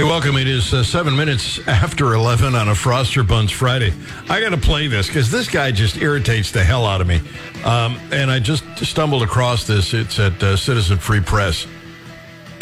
Hey, 0.00 0.06
welcome. 0.06 0.38
It 0.38 0.48
is 0.48 0.72
uh, 0.72 0.82
seven 0.82 1.14
minutes 1.14 1.58
after 1.68 2.14
11 2.14 2.54
on 2.54 2.68
a 2.68 2.72
Froster 2.72 3.22
Buns 3.22 3.50
Friday. 3.50 3.92
I 4.30 4.40
got 4.40 4.48
to 4.48 4.56
play 4.56 4.86
this 4.86 5.08
because 5.08 5.30
this 5.30 5.46
guy 5.46 5.72
just 5.72 5.98
irritates 5.98 6.52
the 6.52 6.64
hell 6.64 6.86
out 6.86 7.02
of 7.02 7.06
me. 7.06 7.20
Um, 7.64 8.00
and 8.10 8.30
I 8.30 8.38
just 8.38 8.64
stumbled 8.78 9.22
across 9.22 9.66
this. 9.66 9.92
It's 9.92 10.18
at 10.18 10.42
uh, 10.42 10.56
Citizen 10.56 10.96
Free 10.96 11.20
Press. 11.20 11.66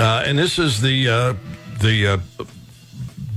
Uh, 0.01 0.25
and 0.27 0.37
this 0.37 0.59
is 0.59 0.81
the, 0.81 1.09
uh, 1.09 1.35
the 1.81 2.09
uh, 2.09 2.45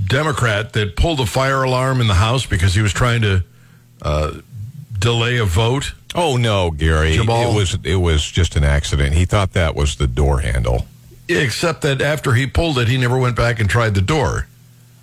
Democrat 0.08 0.74
that 0.74 0.96
pulled 0.96 1.20
the 1.20 1.28
fire 1.28 1.62
alarm 1.62 2.02
in 2.02 2.08
the 2.08 2.16
House 2.16 2.48
because 2.48 2.74
he 2.74 2.82
was 2.82 2.94
trying 2.94 3.22
to 3.22 3.44
uh, 4.02 4.34
delay 4.98 5.38
a 5.38 5.46
vote. 5.46 5.94
Oh 6.16 6.38
no, 6.38 6.72
Gary! 6.72 7.14
It 7.14 7.28
was 7.28 7.78
it 7.84 7.96
was 7.98 8.30
just 8.30 8.56
an 8.56 8.64
accident. 8.64 9.14
He 9.14 9.24
thought 9.26 9.54
that 9.54 9.76
was 9.76 9.96
the 9.96 10.08
door 10.08 10.40
handle. 10.40 10.88
Except 11.39 11.82
that 11.82 12.02
after 12.02 12.34
he 12.34 12.48
pulled 12.48 12.77
it, 12.79 12.88
he 12.88 12.98
never 12.98 13.18
went 13.18 13.36
back 13.36 13.59
and 13.59 13.70
tried 13.70 13.95
the 13.95 14.02
door. 14.02 14.48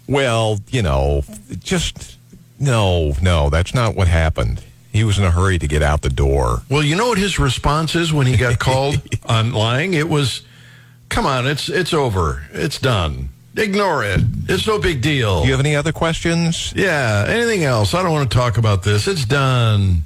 Well, 0.07 0.59
you 0.69 0.83
know, 0.83 1.23
just 1.61 2.17
no, 2.59 3.15
no, 3.23 3.51
that's 3.51 3.75
not 3.75 3.95
what 3.95 4.09
happened. 4.09 4.63
He 4.93 5.05
was 5.05 5.19
in 5.19 5.25
a 5.25 5.31
hurry 5.31 5.59
to 5.59 5.69
get 5.69 5.83
out 5.83 6.03
the 6.03 6.09
door. 6.09 6.63
Well, 6.71 6.83
you 6.83 6.97
know 6.97 7.09
what 7.09 7.19
his 7.19 7.39
response 7.39 7.95
is 7.95 8.13
when 8.13 8.27
he 8.27 8.37
got 8.37 8.59
called 8.61 9.01
on 9.27 9.53
lying? 9.53 9.95
It 9.95 10.09
was, 10.09 10.43
"Come 11.09 11.27
on, 11.27 11.47
it's 11.47 11.69
it's 11.69 11.93
over, 11.93 12.45
it's 12.53 12.79
done. 12.81 13.29
Ignore 13.57 14.05
it. 14.05 14.21
It's 14.49 14.67
no 14.67 14.79
big 14.79 15.03
deal." 15.03 15.41
Do 15.43 15.47
you 15.47 15.53
have 15.53 15.61
any 15.61 15.77
other 15.77 15.93
questions? 15.93 16.73
yeah. 16.75 17.27
Anything 17.29 17.65
else? 17.65 17.93
I 17.95 18.03
don't 18.03 18.13
want 18.13 18.31
to 18.31 18.37
talk 18.37 18.57
about 18.57 18.83
this. 18.83 19.07
It's 19.07 19.25
done. 19.27 20.05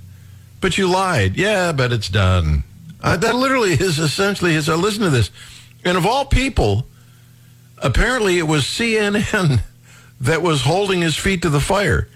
But 0.60 0.78
you 0.78 0.88
lied. 0.88 1.36
Yeah, 1.36 1.72
but 1.72 1.92
it's 1.92 2.08
done. 2.08 2.64
Uh, 3.02 3.16
that 3.16 3.34
literally 3.34 3.72
is 3.72 3.98
essentially 3.98 4.52
his. 4.52 4.68
Uh, 4.68 4.76
listen 4.76 5.02
to 5.02 5.10
this. 5.10 5.30
And 5.84 5.96
of 5.96 6.06
all 6.06 6.24
people, 6.24 6.86
apparently 7.78 8.38
it 8.38 8.46
was 8.46 8.64
CNN 8.64 9.60
that 10.20 10.42
was 10.42 10.62
holding 10.62 11.00
his 11.00 11.16
feet 11.16 11.42
to 11.42 11.50
the 11.50 11.60
fire. 11.60 12.08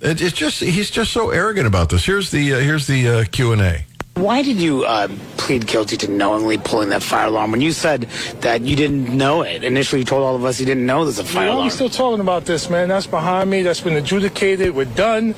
It, 0.00 0.20
it's 0.22 0.36
just 0.36 0.60
he's 0.60 0.90
just 0.90 1.12
so 1.12 1.30
arrogant 1.30 1.66
about 1.66 1.90
this. 1.90 2.04
Here's 2.04 2.30
the 2.30 2.54
uh, 2.54 2.58
here's 2.60 2.86
the 2.86 3.08
uh, 3.08 3.24
Q 3.24 3.52
and 3.52 3.60
A. 3.62 3.84
Why 4.14 4.42
did 4.42 4.56
you 4.56 4.84
uh, 4.84 5.08
plead 5.36 5.66
guilty 5.68 5.96
to 5.98 6.10
knowingly 6.10 6.58
pulling 6.58 6.88
that 6.88 7.04
fire 7.04 7.26
alarm 7.26 7.52
when 7.52 7.60
you 7.60 7.70
said 7.70 8.02
that 8.40 8.62
you 8.62 8.74
didn't 8.74 9.16
know 9.16 9.42
it? 9.42 9.62
Initially, 9.62 10.00
you 10.00 10.04
told 10.04 10.24
all 10.24 10.34
of 10.34 10.44
us 10.44 10.58
you 10.58 10.66
didn't 10.66 10.86
know 10.86 11.04
there's 11.04 11.20
a 11.20 11.24
fire 11.24 11.46
Why 11.46 11.52
are 11.52 11.54
we 11.54 11.58
alarm. 11.58 11.70
still 11.70 11.88
talking 11.88 12.20
about 12.20 12.44
this, 12.44 12.68
man? 12.68 12.88
That's 12.88 13.06
behind 13.06 13.48
me. 13.48 13.62
That's 13.62 13.80
been 13.80 13.94
adjudicated. 13.94 14.74
We're 14.74 14.86
done. 14.86 15.34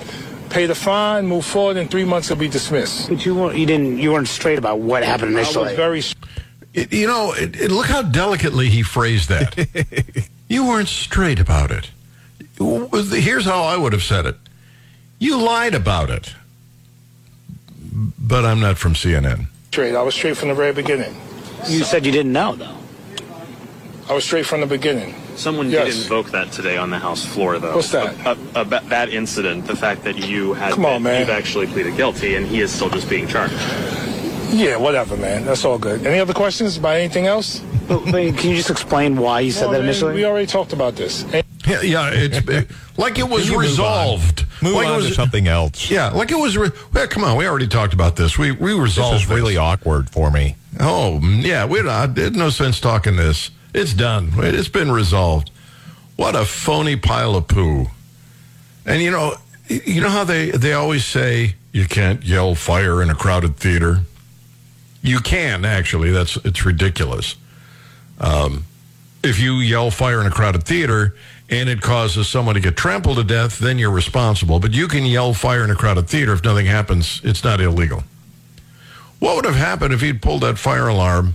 Pay 0.48 0.64
the 0.66 0.74
fine. 0.74 1.26
Move 1.26 1.44
forward. 1.44 1.76
In 1.76 1.88
three 1.88 2.04
months, 2.06 2.30
it'll 2.30 2.40
be 2.40 2.48
dismissed. 2.48 3.08
but 3.10 3.24
you 3.24 3.34
weren't. 3.34 3.56
You 3.58 3.66
didn't. 3.66 3.98
You 3.98 4.12
weren't 4.12 4.28
straight 4.28 4.58
about 4.58 4.78
what 4.80 5.04
happened 5.04 5.32
initially. 5.32 5.68
I 5.68 5.72
initially. 5.72 6.00
was 6.00 6.14
very. 6.14 6.26
It, 6.72 6.92
you 6.92 7.06
know, 7.06 7.32
it, 7.32 7.60
it- 7.60 7.70
look 7.70 7.86
how 7.86 8.02
delicately 8.02 8.68
he 8.68 8.82
phrased 8.82 9.28
that. 9.28 10.28
you 10.48 10.66
weren't 10.66 10.88
straight 10.88 11.40
about 11.40 11.70
it. 11.70 11.90
Here's 12.58 13.44
how 13.46 13.62
I 13.62 13.76
would 13.76 13.92
have 13.92 14.02
said 14.02 14.26
it. 14.26 14.36
You 15.18 15.38
lied 15.42 15.74
about 15.74 16.10
it. 16.10 16.34
But 18.18 18.44
I'm 18.44 18.60
not 18.60 18.78
from 18.78 18.94
CNN. 18.94 19.46
straight. 19.68 19.94
I 19.94 20.02
was 20.02 20.14
straight 20.14 20.36
from 20.36 20.48
the 20.48 20.54
very 20.54 20.72
beginning. 20.72 21.14
you 21.68 21.82
said 21.84 22.06
you 22.06 22.12
didn't 22.12 22.32
know, 22.32 22.54
though. 22.54 22.76
I 24.08 24.14
was 24.14 24.24
straight 24.24 24.46
from 24.46 24.60
the 24.60 24.66
beginning. 24.66 25.14
Someone 25.36 25.70
Yes. 25.70 25.86
did 25.94 26.02
invoke 26.02 26.30
that 26.32 26.52
today 26.52 26.76
on 26.76 26.90
the 26.90 26.98
House 26.98 27.24
floor, 27.24 27.58
though. 27.58 27.76
What's 27.76 27.90
that? 27.92 28.14
A- 28.26 28.36
a- 28.58 28.62
About 28.62 28.88
that 28.90 29.08
incident, 29.08 29.66
the 29.66 29.76
fact 29.76 30.04
that 30.04 30.16
you 30.18 30.52
had 30.54 30.72
Come 30.74 30.84
on, 30.84 31.02
man. 31.02 31.20
you've 31.20 31.30
actually 31.30 31.66
pleaded 31.66 31.96
guilty, 31.96 32.34
and 32.34 32.46
he 32.46 32.60
is 32.60 32.72
still 32.72 32.90
just 32.90 33.08
being 33.08 33.26
charged. 33.28 33.54
Yeah, 34.50 34.76
whatever, 34.76 35.16
man. 35.16 35.44
That's 35.44 35.64
all 35.64 35.78
good. 35.78 36.06
Any 36.06 36.18
other 36.18 36.32
questions 36.34 36.76
about 36.76 36.96
anything 36.96 37.26
else? 37.26 37.60
But, 37.88 38.04
but 38.04 38.12
can 38.36 38.50
you 38.50 38.56
just 38.56 38.70
explain 38.70 39.16
why 39.16 39.40
you 39.40 39.50
said 39.52 39.66
No, 39.66 39.72
that 39.72 39.82
initially? 39.82 40.14
we 40.14 40.24
already 40.24 40.46
talked 40.46 40.72
about 40.72 40.96
this. 40.96 41.24
Yeah, 41.66 41.80
yeah 41.82 42.10
it's 42.12 42.46
like 42.98 43.18
it 43.18 43.28
was 43.28 43.44
Can 43.44 43.50
move 43.52 43.58
on? 43.58 43.62
resolved. 43.62 44.46
Move 44.62 44.74
like 44.74 44.86
on 44.88 44.94
it 44.94 44.96
was, 44.96 45.06
to 45.08 45.14
something 45.14 45.46
else. 45.48 45.90
Yeah, 45.90 46.10
like 46.10 46.30
it 46.30 46.38
was. 46.38 46.56
Re- 46.56 46.70
well, 46.92 47.06
come 47.06 47.24
on, 47.24 47.36
we 47.36 47.46
already 47.46 47.68
talked 47.68 47.94
about 47.94 48.16
this. 48.16 48.36
We 48.38 48.52
we 48.52 48.72
resolved. 48.74 49.16
This 49.16 49.22
is 49.22 49.28
really 49.28 49.56
awkward 49.56 50.10
for 50.10 50.30
me. 50.30 50.56
Oh, 50.78 51.20
mm, 51.22 51.42
yeah, 51.42 51.64
we 51.66 51.82
don't, 51.82 52.14
there's 52.14 52.32
no 52.32 52.50
sense 52.50 52.80
talking 52.80 53.16
this. 53.16 53.50
It's 53.74 53.94
done. 53.94 54.30
It's 54.36 54.68
been 54.68 54.90
resolved. 54.90 55.50
What 56.16 56.34
a 56.36 56.44
phony 56.44 56.96
pile 56.96 57.36
of 57.36 57.48
poo. 57.48 57.86
And 58.84 59.00
you 59.02 59.10
know, 59.10 59.34
you 59.68 60.00
know 60.00 60.08
how 60.08 60.24
they, 60.24 60.50
they 60.50 60.72
always 60.72 61.04
say 61.04 61.54
you 61.72 61.86
can't 61.86 62.22
yell 62.24 62.54
fire 62.54 63.02
in 63.02 63.10
a 63.10 63.14
crowded 63.14 63.56
theater? 63.56 64.00
You 65.02 65.20
can, 65.20 65.64
actually. 65.64 66.10
That's 66.10 66.36
It's 66.38 66.64
ridiculous. 66.64 67.36
Um, 68.20 68.64
if 69.22 69.38
you 69.38 69.54
yell 69.54 69.90
fire 69.90 70.20
in 70.20 70.26
a 70.26 70.30
crowded 70.30 70.64
theater 70.64 71.14
and 71.48 71.68
it 71.68 71.80
causes 71.80 72.28
someone 72.28 72.54
to 72.54 72.60
get 72.60 72.76
trampled 72.76 73.16
to 73.16 73.24
death, 73.24 73.58
then 73.58 73.78
you're 73.78 73.90
responsible. 73.90 74.60
But 74.60 74.72
you 74.72 74.88
can 74.88 75.04
yell 75.04 75.34
fire 75.34 75.64
in 75.64 75.70
a 75.70 75.74
crowded 75.74 76.08
theater 76.08 76.32
if 76.32 76.44
nothing 76.44 76.66
happens. 76.66 77.20
It's 77.24 77.42
not 77.44 77.60
illegal. 77.60 78.04
What 79.18 79.36
would 79.36 79.44
have 79.44 79.56
happened 79.56 79.92
if 79.92 80.00
he'd 80.00 80.22
pulled 80.22 80.42
that 80.42 80.58
fire 80.58 80.88
alarm 80.88 81.34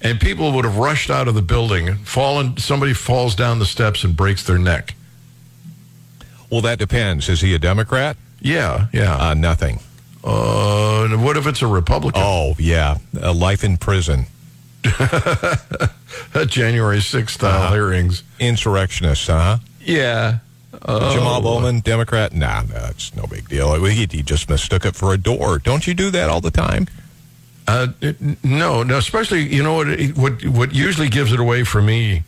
and 0.00 0.20
people 0.20 0.52
would 0.52 0.64
have 0.64 0.76
rushed 0.76 1.10
out 1.10 1.26
of 1.26 1.34
the 1.34 1.42
building, 1.42 1.96
fallen, 2.04 2.56
somebody 2.56 2.92
falls 2.92 3.34
down 3.34 3.58
the 3.58 3.66
steps 3.66 4.04
and 4.04 4.16
breaks 4.16 4.44
their 4.44 4.58
neck? 4.58 4.94
Well, 6.50 6.60
that 6.60 6.78
depends. 6.78 7.28
Is 7.28 7.40
he 7.40 7.54
a 7.54 7.58
Democrat? 7.58 8.16
Yeah, 8.40 8.86
yeah. 8.92 9.16
Uh, 9.16 9.34
nothing. 9.34 9.80
Uh, 10.24 11.04
and 11.10 11.22
what 11.22 11.36
if 11.36 11.46
it's 11.46 11.60
a 11.62 11.66
Republican? 11.66 12.22
Oh, 12.24 12.54
yeah. 12.58 12.96
A 13.20 13.32
life 13.32 13.62
in 13.62 13.76
prison. 13.76 14.26
January 16.46 16.98
6th 16.98 17.30
style 17.30 17.62
Uh-huh. 17.62 17.74
hearings. 17.74 18.22
Insurrectionist, 18.38 19.26
huh? 19.28 19.58
Yeah. 19.80 20.38
Jamal 20.86 21.40
Bowman, 21.40 21.80
Democrat? 21.80 22.32
Nah, 22.34 22.62
that's 22.64 23.14
no 23.14 23.26
big 23.26 23.48
deal. 23.48 23.82
He, 23.84 24.06
he 24.10 24.22
just 24.22 24.48
mistook 24.50 24.84
it 24.84 24.94
for 24.96 25.14
a 25.14 25.18
door. 25.18 25.58
Don't 25.58 25.86
you 25.86 25.94
do 25.94 26.10
that 26.10 26.28
all 26.28 26.40
the 26.40 26.50
time? 26.50 26.88
Uh, 27.68 27.88
it- 28.00 28.20
no, 28.44 28.82
no. 28.82 28.98
Especially, 28.98 29.42
you 29.54 29.62
know 29.62 29.74
what? 29.74 29.86
What 30.16 30.44
what 30.46 30.74
usually 30.74 31.08
gives 31.08 31.32
it 31.32 31.40
away 31.40 31.64
for 31.64 31.80
me 31.80 32.22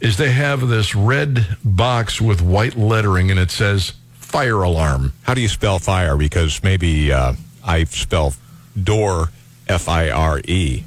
is 0.00 0.16
they 0.16 0.30
have 0.30 0.68
this 0.68 0.94
red 0.94 1.56
box 1.64 2.20
with 2.20 2.40
white 2.42 2.76
lettering, 2.76 3.30
and 3.30 3.40
it 3.40 3.50
says 3.50 3.94
fire 4.30 4.62
alarm. 4.62 5.12
How 5.22 5.34
do 5.34 5.40
you 5.40 5.48
spell 5.48 5.78
fire? 5.78 6.16
Because 6.16 6.62
maybe 6.62 7.12
uh, 7.12 7.34
I 7.64 7.84
spell 7.84 8.34
door 8.80 9.28
F 9.68 9.88
I 9.88 10.10
R 10.10 10.40
E, 10.46 10.84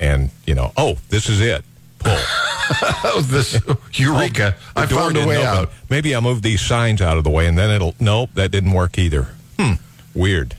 and 0.00 0.30
you 0.46 0.54
know, 0.54 0.72
oh, 0.76 0.96
this 1.10 1.28
is 1.28 1.40
it. 1.40 1.64
Pull. 1.98 2.16
Oh, 3.04 3.20
this 3.26 3.60
eureka! 3.92 4.56
The 4.74 4.80
I 4.80 4.86
found 4.86 5.16
a 5.16 5.26
way 5.26 5.36
open. 5.36 5.46
out. 5.48 5.70
Maybe 5.90 6.14
I'll 6.14 6.22
move 6.22 6.40
these 6.42 6.62
signs 6.62 7.02
out 7.02 7.18
of 7.18 7.24
the 7.24 7.30
way, 7.30 7.46
and 7.46 7.58
then 7.58 7.70
it'll. 7.70 7.94
Nope, 8.00 8.30
that 8.34 8.50
didn't 8.50 8.72
work 8.72 8.98
either. 8.98 9.28
Hmm. 9.58 9.74
Weird. 10.14 10.56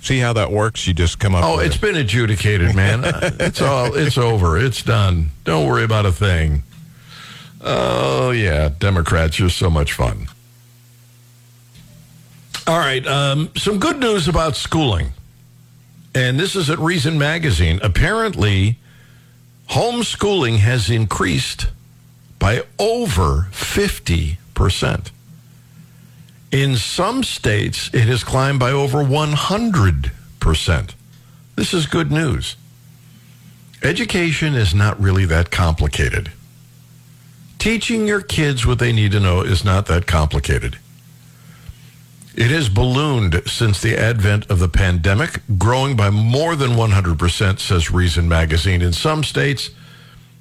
See 0.00 0.18
how 0.18 0.32
that 0.32 0.50
works? 0.50 0.86
You 0.88 0.94
just 0.94 1.20
come 1.20 1.34
up. 1.34 1.44
Oh, 1.44 1.58
it's 1.58 1.76
it. 1.76 1.80
been 1.80 1.96
adjudicated, 1.96 2.74
man. 2.74 3.02
it's 3.04 3.60
all. 3.60 3.94
It's 3.94 4.16
over. 4.18 4.58
It's 4.58 4.82
done. 4.82 5.30
Don't 5.44 5.68
worry 5.68 5.84
about 5.84 6.06
a 6.06 6.12
thing. 6.12 6.62
Oh 7.60 8.30
yeah, 8.30 8.70
Democrats, 8.78 9.38
you're 9.38 9.50
so 9.50 9.70
much 9.70 9.92
fun. 9.92 10.28
All 12.66 12.78
right, 12.78 13.04
um, 13.06 13.50
some 13.56 13.78
good 13.78 13.98
news 13.98 14.28
about 14.28 14.54
schooling, 14.54 15.12
and 16.14 16.38
this 16.38 16.54
is 16.54 16.70
at 16.70 16.78
Reason 16.78 17.18
Magazine. 17.18 17.80
Apparently, 17.82 18.78
homeschooling 19.70 20.58
has 20.58 20.88
increased 20.88 21.66
by 22.38 22.62
over 22.78 23.48
fifty 23.50 24.38
percent. 24.54 25.10
In 26.52 26.76
some 26.76 27.24
states, 27.24 27.90
it 27.94 28.04
has 28.04 28.22
climbed 28.22 28.60
by 28.60 28.70
over 28.72 28.98
100%. 28.98 30.90
This 31.56 31.72
is 31.72 31.86
good 31.86 32.12
news. 32.12 32.56
Education 33.82 34.54
is 34.54 34.74
not 34.74 35.00
really 35.00 35.24
that 35.24 35.50
complicated. 35.50 36.30
Teaching 37.58 38.06
your 38.06 38.20
kids 38.20 38.66
what 38.66 38.78
they 38.78 38.92
need 38.92 39.12
to 39.12 39.20
know 39.20 39.40
is 39.40 39.64
not 39.64 39.86
that 39.86 40.06
complicated. 40.06 40.78
It 42.34 42.50
has 42.50 42.70
ballooned 42.70 43.42
since 43.46 43.82
the 43.82 43.98
advent 43.98 44.50
of 44.50 44.58
the 44.58 44.68
pandemic, 44.68 45.40
growing 45.58 45.96
by 45.96 46.08
more 46.08 46.56
than 46.56 46.70
100%, 46.70 47.58
says 47.58 47.90
Reason 47.90 48.26
Magazine. 48.26 48.80
In 48.80 48.94
some 48.94 49.22
states, 49.22 49.70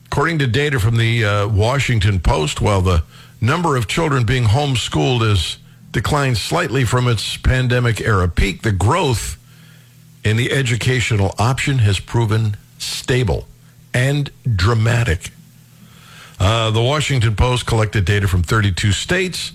according 0.06 0.40
to 0.40 0.48
data 0.48 0.80
from 0.80 0.96
the 0.96 1.26
uh, 1.26 1.48
Washington 1.50 2.22
Post, 2.22 2.62
while 2.62 2.82
the 2.82 3.04
number 3.42 3.76
of 3.76 3.88
children 3.88 4.26
being 4.26 4.46
homeschooled 4.46 5.28
has 5.28 5.58
declined 5.92 6.38
slightly 6.38 6.86
from 6.86 7.10
its 7.10 7.36
pandemic 7.36 8.00
era 8.00 8.30
peak, 8.30 8.62
the 8.62 8.72
growth 8.72 9.38
in 10.24 10.38
the 10.38 10.52
educational 10.52 11.36
option 11.38 11.80
has 11.80 12.00
proven 12.00 12.56
stable 12.78 13.48
and 13.94 14.32
dramatic. 14.56 15.32
Uh, 16.40 16.72
the 16.72 16.82
Washington 16.82 17.36
Post 17.36 17.66
collected 17.66 18.06
data 18.06 18.28
from 18.28 18.44
32 18.44 18.94
states, 18.94 19.52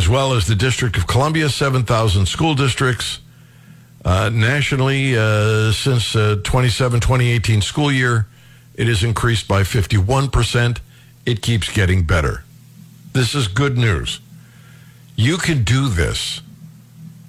as 0.00 0.08
well 0.08 0.32
as 0.32 0.46
the 0.46 0.54
District 0.54 0.96
of 0.96 1.06
Columbia, 1.06 1.50
7,000 1.50 2.24
school 2.24 2.54
districts. 2.54 3.18
Uh, 4.02 4.30
nationally, 4.32 5.14
uh, 5.14 5.72
since 5.72 6.16
uh, 6.16 6.36
27 6.42 7.00
2018 7.00 7.60
school 7.60 7.92
year, 7.92 8.26
it 8.76 8.86
has 8.86 9.04
increased 9.04 9.46
by 9.46 9.60
51%. 9.60 10.78
It 11.26 11.42
keeps 11.42 11.70
getting 11.70 12.04
better. 12.04 12.44
This 13.12 13.34
is 13.34 13.46
good 13.46 13.76
news. 13.76 14.20
You 15.16 15.36
can 15.36 15.64
do 15.64 15.90
this. 15.90 16.40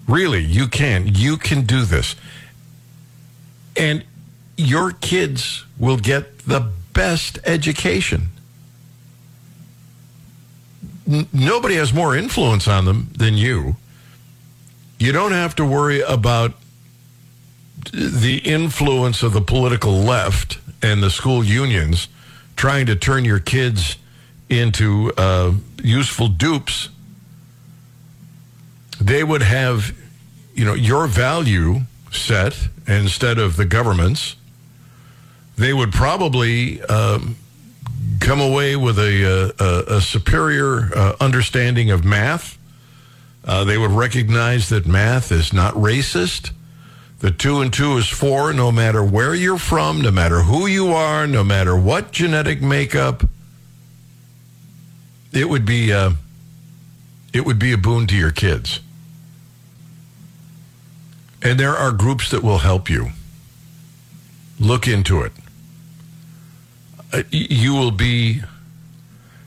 Really, 0.07 0.39
you 0.41 0.69
can. 0.69 1.13
You 1.13 1.35
can 1.35 1.65
do 1.65 1.83
this. 1.83 2.15
And 3.75 4.05
your 4.55 4.91
kids 4.91 5.65
will 5.77 5.97
get 5.97 6.39
the 6.47 6.71
best 6.93 7.37
education. 7.43 8.30
Nobody 11.05 11.75
has 11.75 11.93
more 11.93 12.15
influence 12.15 12.67
on 12.67 12.85
them 12.85 13.09
than 13.17 13.35
you. 13.35 13.75
You 14.99 15.11
don't 15.11 15.31
have 15.31 15.55
to 15.55 15.65
worry 15.65 16.01
about 16.01 16.53
the 17.91 18.37
influence 18.43 19.23
of 19.23 19.33
the 19.33 19.41
political 19.41 19.93
left 19.93 20.59
and 20.81 21.01
the 21.01 21.09
school 21.09 21.43
unions 21.43 22.07
trying 22.55 22.85
to 22.85 22.95
turn 22.95 23.25
your 23.25 23.39
kids 23.39 23.97
into 24.49 25.11
uh, 25.17 25.53
useful 25.81 26.27
dupes. 26.27 26.89
They 28.99 29.23
would 29.23 29.41
have, 29.41 29.95
you 30.53 30.65
know, 30.65 30.75
your 30.75 31.07
value 31.07 31.81
set 32.11 32.67
instead 32.87 33.39
of 33.39 33.55
the 33.55 33.65
government's. 33.65 34.35
They 35.57 35.73
would 35.73 35.91
probably 35.91 36.81
um, 36.83 37.37
come 38.21 38.39
away 38.39 38.75
with 38.75 38.97
a, 38.97 39.53
a, 39.59 39.97
a 39.97 40.01
superior 40.01 40.89
uh, 40.95 41.15
understanding 41.19 41.91
of 41.91 42.05
math. 42.05 42.57
Uh, 43.43 43.63
they 43.63 43.77
would 43.77 43.91
recognize 43.91 44.69
that 44.69 44.85
math 44.85 45.31
is 45.31 45.51
not 45.51 45.73
racist. 45.73 46.51
The 47.19 47.31
two 47.31 47.59
and 47.61 47.73
two 47.73 47.97
is 47.97 48.07
four, 48.07 48.53
no 48.53 48.71
matter 48.71 49.03
where 49.03 49.33
you're 49.35 49.57
from, 49.57 50.01
no 50.01 50.11
matter 50.11 50.43
who 50.43 50.67
you 50.67 50.93
are, 50.93 51.27
no 51.27 51.43
matter 51.43 51.75
what 51.75 52.11
genetic 52.11 52.61
makeup. 52.61 53.23
It 55.33 55.49
would 55.49 55.65
be 55.65 55.91
uh, 55.91 56.11
it 57.33 57.45
would 57.45 57.59
be 57.59 57.73
a 57.73 57.77
boon 57.77 58.07
to 58.07 58.15
your 58.15 58.31
kids. 58.31 58.79
And 61.41 61.59
there 61.59 61.75
are 61.75 61.91
groups 61.91 62.29
that 62.31 62.43
will 62.43 62.59
help 62.59 62.89
you. 62.89 63.09
Look 64.59 64.87
into 64.87 65.21
it. 65.21 65.31
Uh, 67.13 67.23
you 67.29 67.73
will 67.73 67.91
be, 67.91 68.41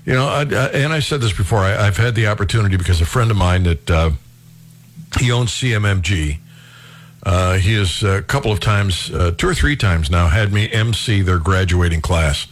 you 0.05 0.13
know, 0.13 0.27
I, 0.27 0.41
I, 0.41 0.69
and 0.75 0.93
I 0.93 1.01
said 1.01 1.21
this 1.21 1.33
before. 1.33 1.61
I, 1.61 1.87
I've 1.87 1.97
had 1.97 2.15
the 2.15 2.27
opportunity 2.27 2.77
because 2.77 3.01
a 3.01 3.07
friend 3.07 3.31
of 3.31 3.37
mine 3.37 3.63
that 3.63 3.91
uh, 3.91 4.11
he 5.19 5.33
owns 5.33 5.51
CMMG. 5.53 6.39
Uh, 7.23 7.55
he 7.55 7.73
has 7.75 8.03
a 8.03 8.21
couple 8.23 8.53
of 8.53 8.61
times, 8.61 9.11
uh, 9.11 9.31
two 9.37 9.49
or 9.49 9.55
three 9.55 9.77
times 9.77 10.11
now, 10.11 10.29
had 10.29 10.53
me 10.53 10.71
MC 10.71 11.23
their 11.23 11.39
graduating 11.39 12.03
class, 12.03 12.47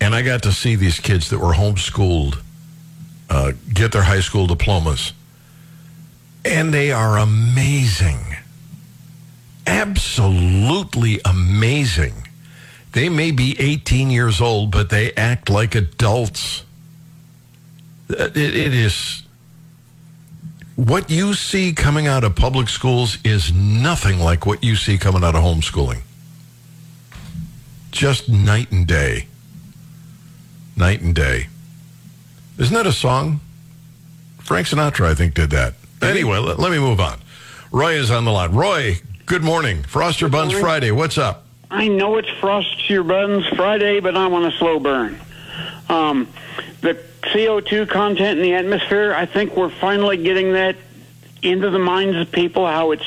and 0.00 0.12
I 0.14 0.22
got 0.22 0.42
to 0.42 0.52
see 0.52 0.74
these 0.74 0.98
kids 0.98 1.30
that 1.30 1.38
were 1.38 1.52
homeschooled 1.52 2.38
uh, 3.30 3.52
get 3.72 3.92
their 3.92 4.02
high 4.02 4.20
school 4.20 4.48
diplomas, 4.48 5.12
and 6.44 6.74
they 6.74 6.90
are 6.90 7.16
amazing, 7.16 8.18
absolutely 9.68 11.20
amazing. 11.24 12.26
They 12.92 13.08
may 13.08 13.30
be 13.30 13.56
18 13.58 14.10
years 14.10 14.40
old, 14.40 14.70
but 14.70 14.90
they 14.90 15.12
act 15.14 15.48
like 15.48 15.74
adults. 15.74 16.64
Uh, 18.10 18.24
It, 18.24 18.36
it 18.36 18.74
is 18.74 19.22
what 20.76 21.10
you 21.10 21.34
see 21.34 21.72
coming 21.72 22.06
out 22.06 22.24
of 22.24 22.34
public 22.34 22.68
schools 22.68 23.18
is 23.24 23.52
nothing 23.52 24.18
like 24.18 24.46
what 24.46 24.62
you 24.64 24.76
see 24.76 24.98
coming 24.98 25.22
out 25.24 25.34
of 25.34 25.42
homeschooling. 25.42 26.00
Just 27.90 28.28
night 28.28 28.70
and 28.72 28.86
day. 28.86 29.26
Night 30.76 31.00
and 31.02 31.14
day. 31.14 31.48
Isn't 32.58 32.74
that 32.74 32.86
a 32.86 32.92
song? 32.92 33.40
Frank 34.40 34.66
Sinatra, 34.66 35.06
I 35.06 35.14
think, 35.14 35.34
did 35.34 35.50
that. 35.50 35.74
Anyway, 36.00 36.38
let, 36.38 36.58
let 36.58 36.72
me 36.72 36.78
move 36.78 37.00
on. 37.00 37.20
Roy 37.70 37.94
is 37.94 38.10
on 38.10 38.24
the 38.24 38.32
line. 38.32 38.52
Roy, 38.52 38.96
good 39.26 39.42
morning. 39.42 39.82
Frost 39.82 40.20
your 40.20 40.30
Buns 40.30 40.48
morning. 40.52 40.62
Friday. 40.62 40.90
What's 40.90 41.16
up? 41.16 41.46
I 41.72 41.88
know 41.88 42.18
it's 42.18 42.28
Frost 42.28 42.90
Your 42.90 43.02
Buns 43.02 43.46
Friday, 43.46 44.00
but 44.00 44.14
I'm 44.14 44.34
on 44.34 44.44
a 44.44 44.52
slow 44.52 44.78
burn. 44.78 45.18
Um, 45.88 46.28
the 46.82 47.02
CO2 47.22 47.88
content 47.88 48.38
in 48.38 48.42
the 48.42 48.52
atmosphere, 48.52 49.14
I 49.14 49.24
think 49.24 49.56
we're 49.56 49.70
finally 49.70 50.18
getting 50.18 50.52
that 50.52 50.76
into 51.40 51.70
the 51.70 51.78
minds 51.78 52.18
of 52.18 52.30
people. 52.30 52.66
How 52.66 52.90
it's 52.90 53.06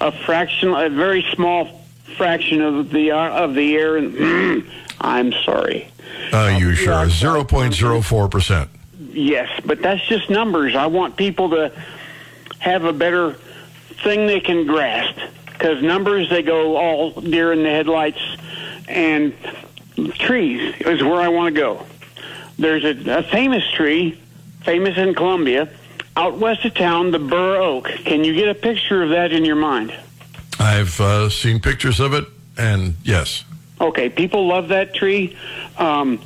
a 0.00 0.12
fraction, 0.12 0.72
a 0.72 0.88
very 0.90 1.26
small 1.34 1.82
fraction 2.16 2.60
of 2.60 2.90
the 2.90 3.10
uh, 3.10 3.30
of 3.30 3.54
the 3.54 3.74
air. 3.74 3.96
And 3.96 4.64
I'm 5.00 5.32
sorry. 5.44 5.88
Uh, 6.32 6.56
you 6.56 6.76
sure? 6.76 7.08
Zero 7.08 7.42
point 7.42 7.74
zero 7.74 8.00
four 8.00 8.28
percent. 8.28 8.70
Yes, 9.10 9.50
but 9.64 9.82
that's 9.82 10.06
just 10.06 10.30
numbers. 10.30 10.76
I 10.76 10.86
want 10.86 11.16
people 11.16 11.50
to 11.50 11.72
have 12.60 12.84
a 12.84 12.92
better 12.92 13.32
thing 14.04 14.28
they 14.28 14.40
can 14.40 14.68
grasp 14.68 15.18
because 15.54 15.82
numbers 15.82 16.28
they 16.28 16.42
go 16.42 16.76
all 16.76 17.10
deer 17.12 17.52
in 17.52 17.62
the 17.62 17.70
headlights, 17.70 18.20
and 18.86 19.32
trees 20.18 20.74
is 20.80 21.02
where 21.02 21.20
I 21.20 21.28
want 21.28 21.54
to 21.54 21.60
go. 21.60 21.86
There's 22.58 22.84
a, 22.84 23.18
a 23.18 23.22
famous 23.22 23.68
tree, 23.72 24.20
famous 24.62 24.98
in 24.98 25.14
Columbia, 25.14 25.68
out 26.16 26.38
west 26.38 26.64
of 26.64 26.74
town, 26.74 27.10
the 27.10 27.18
Burr 27.18 27.56
Oak. 27.56 27.86
Can 28.04 28.22
you 28.24 28.34
get 28.34 28.48
a 28.48 28.54
picture 28.54 29.02
of 29.02 29.10
that 29.10 29.32
in 29.32 29.44
your 29.44 29.56
mind? 29.56 29.96
I've 30.60 31.00
uh, 31.00 31.30
seen 31.30 31.60
pictures 31.60 31.98
of 31.98 32.14
it, 32.14 32.24
and 32.56 32.94
yes, 33.02 33.44
Okay, 33.80 34.08
people 34.08 34.46
love 34.46 34.68
that 34.68 34.94
tree. 34.94 35.36
Um, 35.78 36.18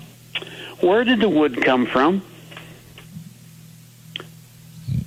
where 0.80 1.02
did 1.04 1.20
the 1.20 1.28
wood 1.28 1.62
come 1.62 1.86
from? 1.86 2.22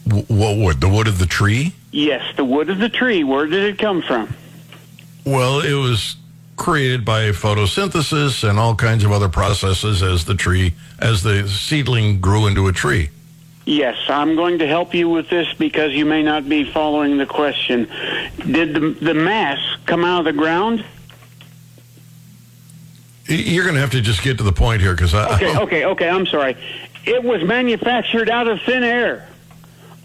w- 0.08 0.26
what 0.28 0.58
wood? 0.58 0.82
The 0.82 0.90
wood 0.90 1.08
of 1.08 1.20
the 1.20 1.26
tree? 1.28 1.74
Yes, 1.92 2.36
the 2.36 2.46
wood 2.46 2.70
of 2.70 2.80
the 2.80 2.90
tree. 2.90 3.24
Where 3.24 3.46
did 3.46 3.64
it 3.64 3.80
come 3.80 4.02
from? 4.02 4.34
Well, 5.26 5.60
it 5.60 5.74
was 5.74 6.16
created 6.56 7.04
by 7.04 7.30
photosynthesis 7.32 8.48
and 8.48 8.60
all 8.60 8.76
kinds 8.76 9.04
of 9.04 9.12
other 9.12 9.30
processes 9.30 10.02
as 10.04 10.26
the 10.26 10.36
tree, 10.36 10.74
as 11.00 11.24
the 11.24 11.48
seedling 11.48 12.22
grew 12.22 12.48
into 12.48 12.68
a 12.68 12.72
tree. 12.72 13.10
Yes, 13.66 13.98
I'm 14.10 14.36
going 14.36 14.60
to 14.60 14.68
help 14.68 14.94
you 14.94 15.10
with 15.10 15.30
this 15.30 15.52
because 15.54 15.92
you 15.92 16.06
may 16.06 16.24
not 16.24 16.50
be 16.50 16.64
following 16.64 17.18
the 17.18 17.26
question. 17.26 17.88
Did 18.38 18.74
the, 18.74 18.80
the 19.02 19.14
mass 19.14 19.60
come 19.86 20.04
out 20.04 20.20
of 20.20 20.26
the 20.26 20.34
ground? 20.34 20.84
You're 23.26 23.64
going 23.64 23.76
to 23.76 23.82
have 23.82 23.92
to 23.92 24.02
just 24.02 24.24
get 24.24 24.38
to 24.40 24.44
the 24.44 24.52
point 24.52 24.82
here 24.82 24.94
because 24.94 25.14
I. 25.14 25.36
Okay, 25.36 25.58
okay, 25.58 25.86
okay, 25.86 26.10
I'm 26.10 26.26
sorry. 26.26 26.58
It 27.06 27.24
was 27.24 27.44
manufactured 27.44 28.30
out 28.30 28.48
of 28.48 28.62
thin 28.62 28.84
air. 28.84 29.28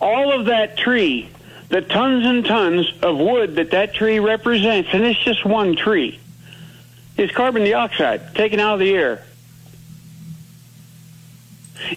All 0.00 0.38
of 0.38 0.46
that 0.46 0.76
tree, 0.76 1.30
the 1.68 1.80
tons 1.82 2.24
and 2.24 2.44
tons 2.44 2.92
of 3.02 3.18
wood 3.18 3.56
that 3.56 3.70
that 3.72 3.94
tree 3.94 4.18
represents, 4.20 4.88
and 4.92 5.04
it's 5.04 5.18
just 5.24 5.44
one 5.44 5.76
tree, 5.76 6.18
is 7.16 7.30
carbon 7.32 7.64
dioxide 7.64 8.34
taken 8.34 8.60
out 8.60 8.74
of 8.74 8.80
the 8.80 8.90
air. 8.92 9.22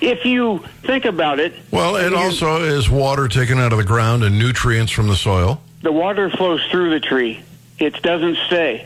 If 0.02 0.26
you 0.26 0.64
think 0.84 1.06
about 1.06 1.40
it, 1.40 1.54
Well, 1.72 1.96
it 1.96 2.14
also 2.14 2.62
is 2.64 2.90
water 2.90 3.28
taken 3.28 3.58
out 3.60 3.72
of 3.72 3.78
the 3.78 3.84
ground 3.86 4.24
and 4.24 4.38
nutrients 4.38 4.92
from 4.92 5.08
the 5.08 5.16
soil. 5.16 5.62
the 5.82 5.92
water 5.92 6.30
flows 6.30 6.62
through 6.70 6.90
the 6.90 7.00
tree. 7.00 7.40
It 7.80 8.02
doesn't 8.02 8.38
stay. 8.48 8.86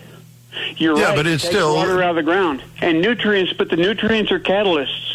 You're 0.78 0.96
Yeah, 1.00 1.06
right. 1.06 1.16
but 1.16 1.25
it 1.25 1.34
it's 1.34 1.44
takes 1.44 1.56
still- 1.56 1.74
water 1.75 2.04
out 2.04 2.12
of 2.12 2.16
the 2.18 2.22
ground 2.24 2.62
and 2.82 3.02
nutrients, 3.02 3.52
but 3.54 3.70
the 3.70 3.75
nutrients 3.75 4.32
are 4.32 4.40
catalysts. 4.40 5.12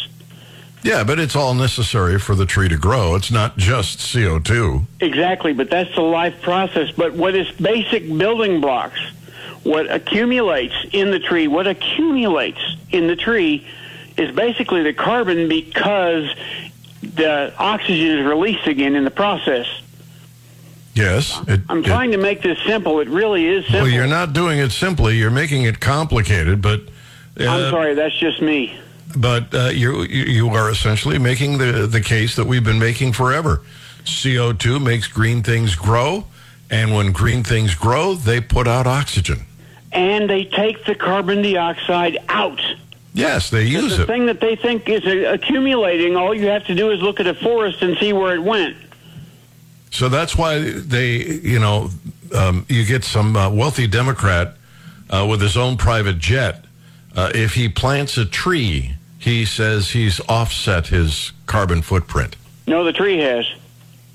Yeah, 0.83 1.03
but 1.05 1.19
it's 1.19 1.35
all 1.35 1.55
necessary 1.55 2.19
for 2.19 2.35
the 2.35 2.47
tree 2.47 2.69
to 2.69 2.77
grow. 2.77 3.15
It's 3.17 3.31
not 3.31 3.57
just 3.57 3.99
CO2. 3.99 4.85
Exactly, 5.01 5.53
but 5.53 5.71
that's 5.71 5.95
the 5.95 6.03
life 6.03 6.41
process. 6.41 6.91
But 6.93 7.15
what 7.15 7.35
is 7.35 7.51
basic 7.53 8.07
building 8.17 8.61
blocks, 8.61 9.01
what 9.65 9.91
accumulates 9.91 10.75
in 10.93 11.11
the 11.11 11.19
tree, 11.19 11.49
what 11.49 11.67
accumulates 11.67 12.61
in 12.91 13.07
the 13.09 13.17
tree 13.17 13.67
is 14.17 14.35
basically 14.35 14.83
the 14.83 14.93
carbon 14.93 15.49
because 15.49 16.33
the 17.03 17.53
oxygen 17.59 18.19
is 18.19 18.27
released 18.27 18.67
again 18.67 18.95
in 18.95 19.05
the 19.05 19.11
process. 19.11 19.67
Yes. 20.95 21.41
It, 21.47 21.61
I'm 21.69 21.79
it- 21.79 21.87
trying 21.87 22.13
to 22.13 22.19
make 22.19 22.43
this 22.43 22.59
simple. 22.67 23.01
It 23.01 23.09
really 23.09 23.47
is 23.47 23.65
simple. 23.65 23.83
well, 23.83 23.91
you're 23.91 24.07
not 24.07 24.33
doing 24.33 24.59
it 24.59 24.71
simply. 24.71 25.17
You're 25.17 25.31
making 25.31 25.63
it 25.63 25.81
complicated, 25.81 26.61
but. 26.63 26.81
Uh, 27.39 27.45
I'm 27.49 27.71
sorry, 27.71 27.95
that's 27.95 28.17
just 28.17 28.43
me. 28.43 28.79
But 29.21 29.53
uh, 29.53 29.69
you 29.69 30.03
you 30.03 30.49
are 30.51 30.71
essentially 30.71 31.19
making 31.19 31.59
the 31.59 31.87
the 31.87 32.01
case 32.01 32.37
that 32.37 32.47
we've 32.47 32.65
been 32.65 32.79
making 32.79 33.13
forever. 33.15 33.63
CO2 34.05 34.83
makes 34.83 35.07
green 35.09 35.43
things 35.43 35.75
grow, 35.75 36.25
and 36.71 36.95
when 36.95 37.13
green 37.13 37.43
things 37.43 37.75
grow, 37.75 38.15
they 38.15 38.41
put 38.41 38.69
out 38.69 38.87
oxygen. 38.87 39.41
And 39.93 40.31
they 40.31 40.45
take 40.45 40.85
the 40.85 40.95
carbon 40.95 41.43
dioxide 41.43 42.19
out. 42.29 42.61
Yes, 43.13 43.51
they 43.51 43.65
use 43.65 43.97
the 43.97 44.05
it. 44.05 44.07
The 44.07 44.13
thing 44.13 44.27
that 44.27 44.41
they 44.41 44.55
think 44.55 44.89
is 44.89 45.05
uh, 45.05 45.33
accumulating, 45.33 46.15
all 46.17 46.33
you 46.33 46.47
have 46.47 46.65
to 46.67 46.75
do 46.75 46.91
is 46.91 47.01
look 47.03 47.19
at 47.19 47.27
a 47.27 47.35
forest 47.35 47.83
and 47.83 47.97
see 47.99 48.13
where 48.13 48.35
it 48.35 48.43
went. 48.43 48.77
So 49.91 50.09
that's 50.09 50.37
why 50.37 50.59
they, 50.61 51.25
you 51.25 51.59
know, 51.59 51.91
um, 52.35 52.67
you 52.69 52.85
get 52.85 53.05
some 53.05 53.37
uh, 53.37 53.51
wealthy 53.51 53.87
Democrat 53.87 54.55
uh, 55.11 55.27
with 55.29 55.41
his 55.41 55.57
own 55.57 55.77
private 55.77 56.19
jet. 56.19 56.65
Uh, 57.17 57.33
if 57.35 57.55
he 57.55 57.69
plants 57.69 58.17
a 58.19 58.25
tree 58.25 58.95
he 59.19 59.45
says 59.45 59.91
he's 59.91 60.21
offset 60.29 60.87
his 60.87 61.33
carbon 61.47 61.83
footprint. 61.83 62.37
No, 62.67 62.85
the 62.85 62.93
tree 62.93 63.19
has. 63.19 63.47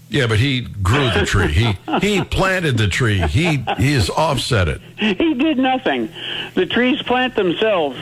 Yeah, 0.10 0.27
but 0.27 0.38
he 0.38 0.62
grew 0.62 1.10
the 1.10 1.25
tree. 1.25 1.51
He 1.51 1.75
he 2.00 2.24
planted 2.24 2.77
the 2.77 2.88
tree. 2.88 3.19
He 3.19 3.57
he 3.77 3.93
has 3.93 4.10
offset 4.12 4.67
it. 4.67 4.79
He 4.98 5.33
did 5.33 5.57
nothing. 5.57 6.10
The 6.53 6.67
trees 6.67 7.01
plant 7.01 7.36
themselves. 7.36 7.98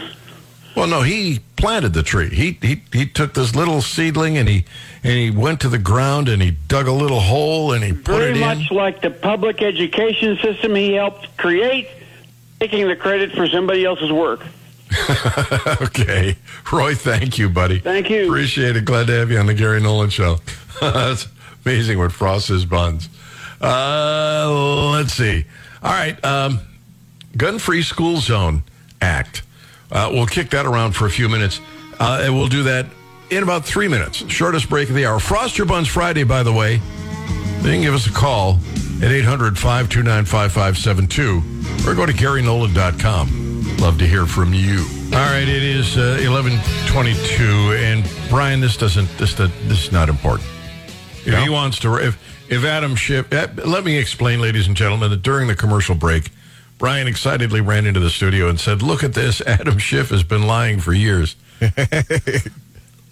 Well, 0.76 0.88
no, 0.88 1.02
he 1.02 1.40
planted 1.56 1.94
the 1.94 2.04
tree. 2.04 2.30
He 2.30 2.58
he 2.62 2.84
he 2.92 3.06
took 3.06 3.34
this 3.34 3.56
little 3.56 3.82
seedling 3.82 4.38
and 4.38 4.48
he 4.48 4.66
and 5.04 5.14
he 5.14 5.32
went 5.32 5.62
to 5.62 5.70
the 5.70 5.78
ground 5.78 6.28
and 6.28 6.42
he 6.42 6.52
dug 6.68 6.88
a 6.88 6.92
little 6.92 7.20
hole 7.22 7.72
and 7.74 7.84
he 7.84 7.94
put 7.94 8.22
it 8.22 8.36
Very 8.36 8.40
much 8.40 8.72
like 8.72 9.02
the 9.02 9.12
public 9.12 9.62
education 9.62 10.38
system 10.38 10.76
he 10.76 10.94
helped 10.94 11.36
create, 11.38 11.88
taking 12.60 12.88
the 12.88 12.96
credit 12.96 13.32
for 13.32 13.48
somebody 13.48 13.86
else's 13.86 14.12
work. 14.12 14.42
okay, 15.82 16.36
Roy, 16.72 16.96
thank 16.96 17.38
you, 17.38 17.50
buddy. 17.50 17.80
Thank 17.80 18.10
you. 18.10 18.26
Appreciate 18.26 18.76
it. 18.76 18.86
Glad 18.86 19.08
to 19.08 19.14
have 19.14 19.32
you 19.32 19.38
on 19.38 19.46
the 19.46 19.54
Gary 19.54 19.82
Nolan 19.82 20.10
Show. 20.10 20.38
That's 20.82 21.28
amazing 21.66 21.98
what 21.98 22.12
frosts 22.12 22.50
his 22.50 22.66
buns. 22.66 23.10
Uh, 23.62 24.92
let's 24.94 25.14
see. 25.14 25.46
All 25.84 25.92
right, 25.92 26.24
um, 26.26 26.60
Gun 27.38 27.60
Free 27.60 27.82
School 27.82 28.18
Zone 28.18 28.64
Act. 29.02 29.44
Uh, 29.92 30.10
we'll 30.12 30.26
kick 30.26 30.50
that 30.52 30.66
around 30.66 30.94
for 30.94 31.06
a 31.06 31.10
few 31.10 31.28
minutes, 31.30 31.60
uh, 32.00 32.22
and 32.24 32.36
we'll 32.36 32.48
do 32.48 32.64
that 32.64 32.86
in 33.30 33.44
about 33.44 33.66
three 33.66 33.88
minutes. 33.88 34.18
Shortest 34.32 34.70
break 34.70 34.90
of 34.90 34.96
the 34.96 35.06
hour. 35.06 35.20
Frost 35.20 35.58
your 35.58 35.68
buns 35.68 35.88
Friday, 35.88 36.24
by 36.24 36.44
the 36.44 36.54
way. 36.54 36.74
You 36.76 37.70
can 37.70 37.82
give 37.82 37.94
us 37.94 38.08
a 38.08 38.12
call 38.12 38.60
at 39.02 39.12
800 39.12 39.58
529 39.58 40.26
5572 40.26 41.90
or 41.90 41.96
go 41.96 42.06
to 42.06 42.14
GaryNolan.com. 42.14 43.41
Love 43.82 43.98
to 43.98 44.06
hear 44.06 44.28
from 44.28 44.54
you. 44.54 44.86
All 45.06 45.32
right, 45.32 45.42
it 45.42 45.64
is 45.64 45.98
uh, 45.98 46.22
1122. 46.22 47.74
And 47.78 48.08
Brian, 48.30 48.60
this 48.60 48.78
doesn't, 48.78 49.10
this, 49.18 49.34
this 49.34 49.86
is 49.86 49.92
not 49.92 50.08
important. 50.08 50.48
If 51.26 51.34
he 51.40 51.50
wants 51.50 51.80
to, 51.80 51.96
if, 51.96 52.16
if 52.48 52.64
Adam 52.64 52.96
Schiff, 52.96 53.34
eh, 53.34 53.48
let 53.66 53.84
me 53.84 53.98
explain, 53.98 54.40
ladies 54.40 54.68
and 54.68 54.78
gentlemen, 54.78 55.10
that 55.10 55.24
during 55.24 55.48
the 55.48 55.56
commercial 55.56 55.96
break, 55.96 56.30
Brian 56.78 57.08
excitedly 57.08 57.60
ran 57.60 57.88
into 57.88 58.00
the 58.00 58.12
studio 58.12 58.50
and 58.50 58.60
said, 58.60 58.84
Look 58.84 59.04
at 59.04 59.16
this. 59.16 59.42
Adam 59.48 59.80
Schiff 59.80 60.10
has 60.10 60.22
been 60.22 60.46
lying 60.46 60.80
for 60.80 60.94
years. 60.94 61.36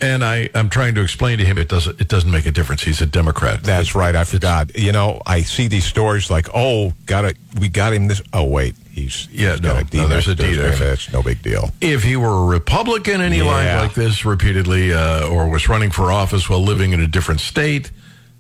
and 0.02 0.24
I, 0.24 0.52
I'm 0.54 0.70
trying 0.70 0.94
to 0.96 1.02
explain 1.02 1.40
to 1.40 1.46
him 1.46 1.58
it 1.58 1.68
doesn't, 1.68 2.00
it 2.00 2.08
doesn't 2.08 2.30
make 2.30 2.46
a 2.46 2.52
difference. 2.52 2.84
He's 2.84 3.02
a 3.02 3.08
Democrat. 3.08 3.64
That's 3.64 3.96
right. 3.96 4.16
I 4.16 4.24
forgot. 4.24 4.78
You 4.78 4.92
know, 4.92 5.20
I 5.26 5.42
see 5.42 5.68
these 5.68 5.86
stories 5.86 6.30
like, 6.30 6.48
oh, 6.54 6.94
got 7.08 7.26
it. 7.26 7.38
We 7.60 7.70
got 7.70 7.94
him 7.94 8.08
this. 8.08 8.22
Oh, 8.34 8.46
wait, 8.46 8.76
he's 9.04 9.28
Yeah, 9.32 9.52
he's 9.52 9.62
no, 9.62 9.74
got 9.74 9.94
no, 9.94 10.08
there's 10.08 10.28
a 10.28 10.36
D. 10.36 10.56
That's 10.56 11.12
no 11.12 11.22
big 11.24 11.42
deal. 11.42 11.72
if 11.82 12.04
he 12.04 12.16
were 12.16 12.44
a 12.44 12.46
Republican 12.46 13.22
and 13.22 13.34
he 13.34 13.42
lied 13.42 13.82
like 13.82 13.94
this 13.94 14.26
repeatedly, 14.26 14.94
uh, 14.94 15.28
or 15.28 15.50
was 15.50 15.68
running 15.70 15.92
for 15.92 16.12
office 16.12 16.50
while 16.50 16.62
living 16.62 16.92
in 16.94 17.00
a 17.00 17.08
different 17.08 17.40
state, 17.40 17.92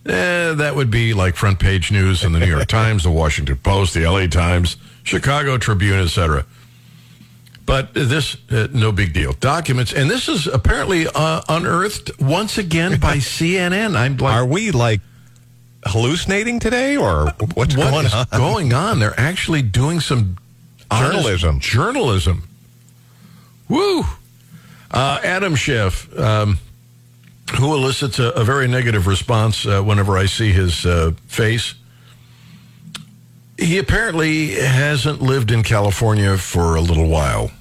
eh, 0.05 0.53
that 0.53 0.75
would 0.75 0.91
be 0.91 1.13
like 1.13 1.35
front 1.35 1.59
page 1.59 1.91
news 1.91 2.23
in 2.23 2.31
the 2.31 2.39
New 2.39 2.47
York 2.47 2.67
Times, 2.79 3.03
the 3.03 3.11
Washington 3.11 3.57
Post, 3.57 3.93
the 3.93 4.05
LA 4.07 4.27
Times, 4.27 4.77
Chicago 5.03 5.57
Tribune, 5.57 5.99
etc. 5.99 6.45
But 7.65 7.93
this, 7.93 8.35
uh, 8.49 8.67
no 8.73 8.91
big 8.91 9.13
deal. 9.13 9.33
Documents, 9.33 9.93
and 9.93 10.09
this 10.09 10.27
is 10.27 10.47
apparently 10.47 11.05
uh, 11.13 11.41
unearthed 11.47 12.19
once 12.19 12.57
again 12.57 12.99
by 12.99 13.17
CNN. 13.17 13.95
I'm 13.95 14.17
like, 14.17 14.33
Are 14.33 14.45
we 14.45 14.71
like 14.71 15.01
hallucinating 15.85 16.59
today, 16.59 16.97
or 16.97 17.31
what's 17.53 17.77
what 17.77 17.91
going 17.91 18.07
on? 18.07 18.25
going 18.31 18.73
on? 18.73 18.99
They're 18.99 19.19
actually 19.19 19.61
doing 19.61 19.99
some 19.99 20.37
Journalism. 20.91 21.59
Journalism. 21.59 22.43
Woo! 23.67 24.03
Uh, 24.91 25.19
Adam 25.23 25.55
Schiff, 25.55 26.17
um, 26.17 26.57
who 27.57 27.73
elicits 27.75 28.17
a, 28.19 28.29
a 28.29 28.43
very 28.43 28.67
negative 28.67 29.05
response 29.07 29.65
uh, 29.65 29.81
whenever 29.81 30.17
I 30.17 30.25
see 30.25 30.51
his 30.51 30.85
uh, 30.85 31.11
face. 31.27 31.75
He 33.57 33.77
apparently 33.77 34.51
hasn't 34.53 35.21
lived 35.21 35.51
in 35.51 35.63
California 35.63 36.37
for 36.37 36.75
a 36.75 36.81
little 36.81 37.07
while. 37.07 37.51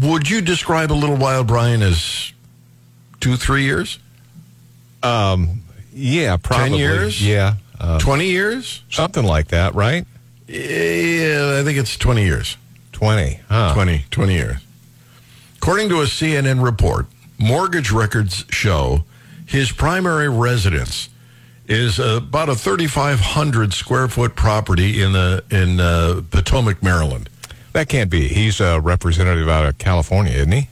Would 0.00 0.30
you 0.30 0.40
describe 0.40 0.90
a 0.90 0.94
little 0.94 1.16
while, 1.16 1.44
Brian, 1.44 1.82
as 1.82 2.32
two, 3.20 3.36
three 3.36 3.64
years, 3.64 3.98
Um, 5.02 5.62
Yeah, 5.92 6.36
probably. 6.36 6.70
Ten 6.70 6.78
years? 6.78 7.24
Yeah, 7.24 7.54
uh, 7.78 7.98
20 8.00 8.26
years? 8.26 8.82
something 8.90 9.24
like 9.24 9.48
that, 9.48 9.74
right? 9.74 10.06
Yeah, 10.48 11.58
I 11.60 11.62
think 11.62 11.78
it's 11.78 11.96
20 11.96 12.24
years. 12.24 12.56
Twenty. 12.92 13.38
Huh. 13.48 13.74
20, 13.74 14.06
20 14.10 14.32
years. 14.34 14.56
According 15.58 15.88
to 15.90 16.00
a 16.00 16.04
CNN 16.04 16.64
report, 16.64 17.06
mortgage 17.38 17.92
records 17.92 18.44
show 18.48 19.04
his 19.46 19.70
primary 19.70 20.28
residence 20.28 21.08
is 21.68 21.98
about 21.98 22.48
a 22.48 22.54
3,500 22.54 23.72
square 23.72 24.08
foot 24.08 24.34
property 24.34 25.02
in 25.02 25.12
the 25.12 25.44
in 25.50 25.78
uh, 25.78 26.22
Potomac, 26.30 26.82
Maryland. 26.82 27.28
That 27.72 27.88
can't 27.88 28.10
be. 28.10 28.26
He's 28.28 28.60
a 28.60 28.80
representative 28.80 29.48
out 29.48 29.66
of 29.66 29.78
California, 29.78 30.32
isn't 30.32 30.52
he? 30.52 30.68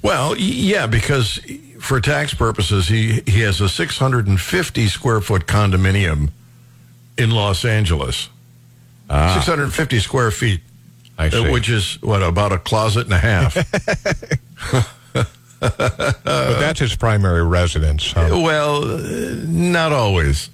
Well, 0.00 0.36
yeah, 0.38 0.86
because 0.86 1.40
for 1.80 2.00
tax 2.00 2.32
purposes, 2.34 2.88
he 2.88 3.22
he 3.26 3.40
has 3.40 3.60
a 3.60 3.68
650 3.68 4.86
square 4.86 5.20
foot 5.20 5.46
condominium 5.46 6.30
in 7.18 7.30
Los 7.30 7.64
Angeles. 7.64 8.28
650 9.12 9.98
square 10.00 10.30
feet. 10.30 10.60
I 11.18 11.28
see. 11.28 11.50
Which 11.50 11.68
is 11.68 12.00
what 12.02 12.22
about 12.22 12.52
a 12.52 12.58
closet 12.58 13.04
and 13.04 13.12
a 13.12 13.18
half? 13.18 13.54
but 15.60 16.24
that's 16.24 16.80
his 16.80 16.96
primary 16.96 17.44
residence. 17.44 18.10
huh? 18.12 18.28
well, 18.32 18.84
uh, 18.84 19.34
not 19.46 19.92
always. 19.92 20.50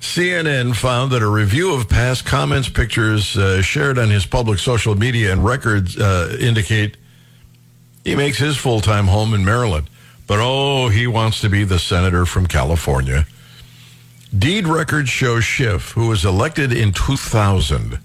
CNN 0.00 0.74
found 0.74 1.12
that 1.12 1.22
a 1.22 1.28
review 1.28 1.74
of 1.74 1.88
past 1.88 2.26
comments, 2.26 2.68
pictures 2.68 3.36
uh, 3.36 3.62
shared 3.62 3.98
on 3.98 4.10
his 4.10 4.26
public 4.26 4.58
social 4.58 4.96
media 4.96 5.32
and 5.32 5.44
records 5.44 5.96
uh, 5.96 6.36
indicate 6.40 6.96
he 8.04 8.16
makes 8.16 8.36
his 8.38 8.56
full 8.56 8.80
time 8.80 9.06
home 9.06 9.32
in 9.32 9.44
Maryland. 9.44 9.88
But 10.26 10.40
oh, 10.40 10.88
he 10.88 11.06
wants 11.06 11.40
to 11.42 11.48
be 11.48 11.64
the 11.64 11.78
senator 11.78 12.26
from 12.26 12.46
California. 12.46 13.26
Deed 14.36 14.66
records 14.66 15.10
show 15.10 15.40
Schiff, 15.40 15.90
who 15.90 16.08
was 16.08 16.24
elected 16.24 16.72
in 16.72 16.92
2000, 16.92 17.98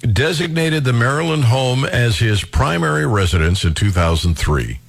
designated 0.00 0.82
the 0.82 0.92
Maryland 0.92 1.44
home 1.44 1.84
as 1.84 2.18
his 2.18 2.42
primary 2.44 3.06
residence 3.06 3.64
in 3.64 3.74
2003. 3.74 4.80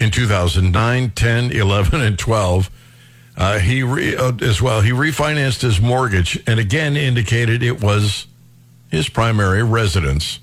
In 0.00 0.10
2009, 0.10 1.10
10, 1.10 1.52
11, 1.52 2.00
and 2.00 2.18
12, 2.18 2.70
uh, 3.36 3.58
he 3.60 3.82
re- 3.84 4.16
uh, 4.16 4.32
as 4.40 4.60
well 4.60 4.80
he 4.80 4.90
refinanced 4.90 5.62
his 5.62 5.80
mortgage 5.80 6.42
and 6.46 6.58
again 6.58 6.96
indicated 6.96 7.62
it 7.62 7.80
was 7.80 8.26
his 8.90 9.08
primary 9.08 9.62
residence. 9.62 10.40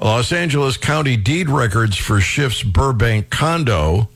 Los 0.00 0.32
Angeles 0.32 0.76
County 0.78 1.16
deed 1.16 1.48
records 1.50 1.96
for 1.96 2.20
Schiff's 2.20 2.62
Burbank 2.62 3.28
condo 3.28 4.08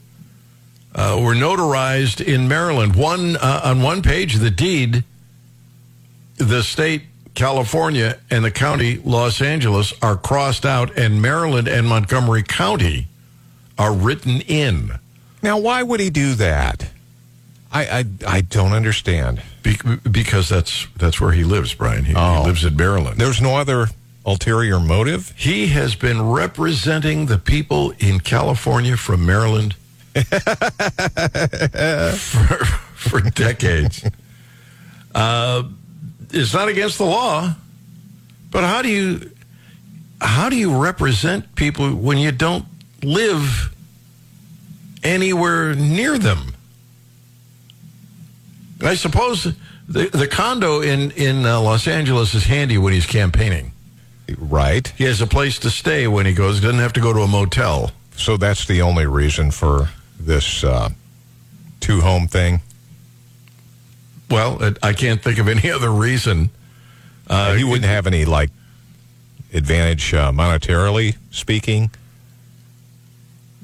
uh, 0.97 1.21
were 1.23 1.35
notarized 1.35 2.21
in 2.25 2.49
Maryland. 2.49 2.97
One 2.97 3.37
uh, 3.37 3.61
on 3.65 3.83
one 3.83 4.03
page 4.03 4.35
of 4.35 4.41
the 4.41 4.51
deed, 4.51 5.05
the 6.37 6.63
state 6.63 7.03
California 7.35 8.19
and 8.31 8.45
the 8.45 8.51
county 8.51 8.97
Los 9.05 9.41
Angeles 9.43 9.93
are 10.03 10.17
crossed 10.17 10.65
out, 10.65 10.97
and 10.99 11.21
Maryland 11.21 11.69
and 11.69 11.87
Montgomery 11.87 12.43
County 12.43 13.07
are 13.79 13.93
written 13.93 14.41
in. 14.41 14.93
Now, 15.43 15.59
why 15.59 15.83
would 15.83 16.01
he 16.01 16.09
do 16.11 16.35
that? 16.35 16.89
I 17.71 17.85
I, 17.99 18.05
I 18.27 18.41
don't 18.41 18.73
understand. 18.73 19.43
Be- 19.63 19.77
because 20.11 20.49
that's 20.49 20.87
that's 20.97 21.21
where 21.21 21.33
he 21.33 21.45
lives, 21.45 21.75
Brian. 21.75 22.05
He, 22.05 22.15
Oh. 22.17 22.41
he 22.41 22.47
lives 22.47 22.65
in 22.65 22.75
Maryland. 22.75 23.19
There's 23.21 23.43
no 23.43 23.57
other 23.57 23.89
ulterior 24.25 24.81
motive. 24.81 25.33
He 25.37 25.67
has 25.69 25.95
been 25.95 26.23
representing 26.31 27.27
the 27.27 27.39
people 27.39 27.93
in 27.99 28.21
California 28.21 28.97
from 28.97 29.27
Maryland 29.27 29.75
for, 32.17 32.65
for 32.95 33.21
decades. 33.21 34.05
Uh, 35.15 35.65
it's 36.31 36.55
not 36.55 36.69
against 36.69 36.99
the 36.99 37.05
law, 37.05 37.55
but 38.51 38.65
how 38.65 38.83
do 38.83 38.89
you 38.89 39.31
how 40.21 40.49
do 40.49 40.57
you 40.57 40.83
represent 40.83 41.55
people 41.55 41.95
when 41.95 42.17
you 42.17 42.33
don't 42.33 42.65
live 43.03 43.75
anywhere 45.03 45.75
near 45.75 46.19
them? 46.19 46.55
I 48.83 48.95
suppose 48.95 49.45
the 49.87 50.09
the 50.09 50.27
condo 50.27 50.81
in 50.81 51.11
in 51.13 51.45
uh, 51.45 51.61
Los 51.61 51.87
Angeles 51.87 52.35
is 52.35 52.45
handy 52.45 52.79
when 52.79 52.95
he's 52.95 53.07
campaigning. 53.07 53.73
Right. 54.39 54.89
He 54.97 55.05
has 55.05 55.21
a 55.21 55.27
place 55.27 55.59
to 55.61 55.71
stay 55.71 56.09
when 56.09 56.27
he 56.27 56.33
goes. 56.33 56.59
He 56.59 56.65
doesn't 56.65 56.81
have 56.81 56.95
to 56.95 57.01
go 57.01 57.13
to 57.13 57.21
a 57.21 57.29
motel. 57.29 57.93
So 58.17 58.37
that's 58.37 58.67
the 58.67 58.83
only 58.83 59.07
reason 59.07 59.51
for 59.51 59.91
this 60.27 60.65
uh, 60.65 60.91
two 61.81 62.01
home 62.01 62.29
thing. 62.29 62.61
Well, 64.31 64.63
it, 64.63 64.79
I 64.83 64.93
can't 64.93 65.23
think 65.23 65.39
of 65.39 65.49
any 65.49 65.71
other 65.77 65.91
reason. 65.91 66.51
Uh, 67.29 67.55
he 67.55 67.65
wouldn't 67.65 67.85
have 67.85 68.07
any 68.07 68.25
like 68.25 68.51
advantage 69.53 70.13
uh, 70.13 70.31
monetarily 70.33 71.17
speaking. 71.31 71.91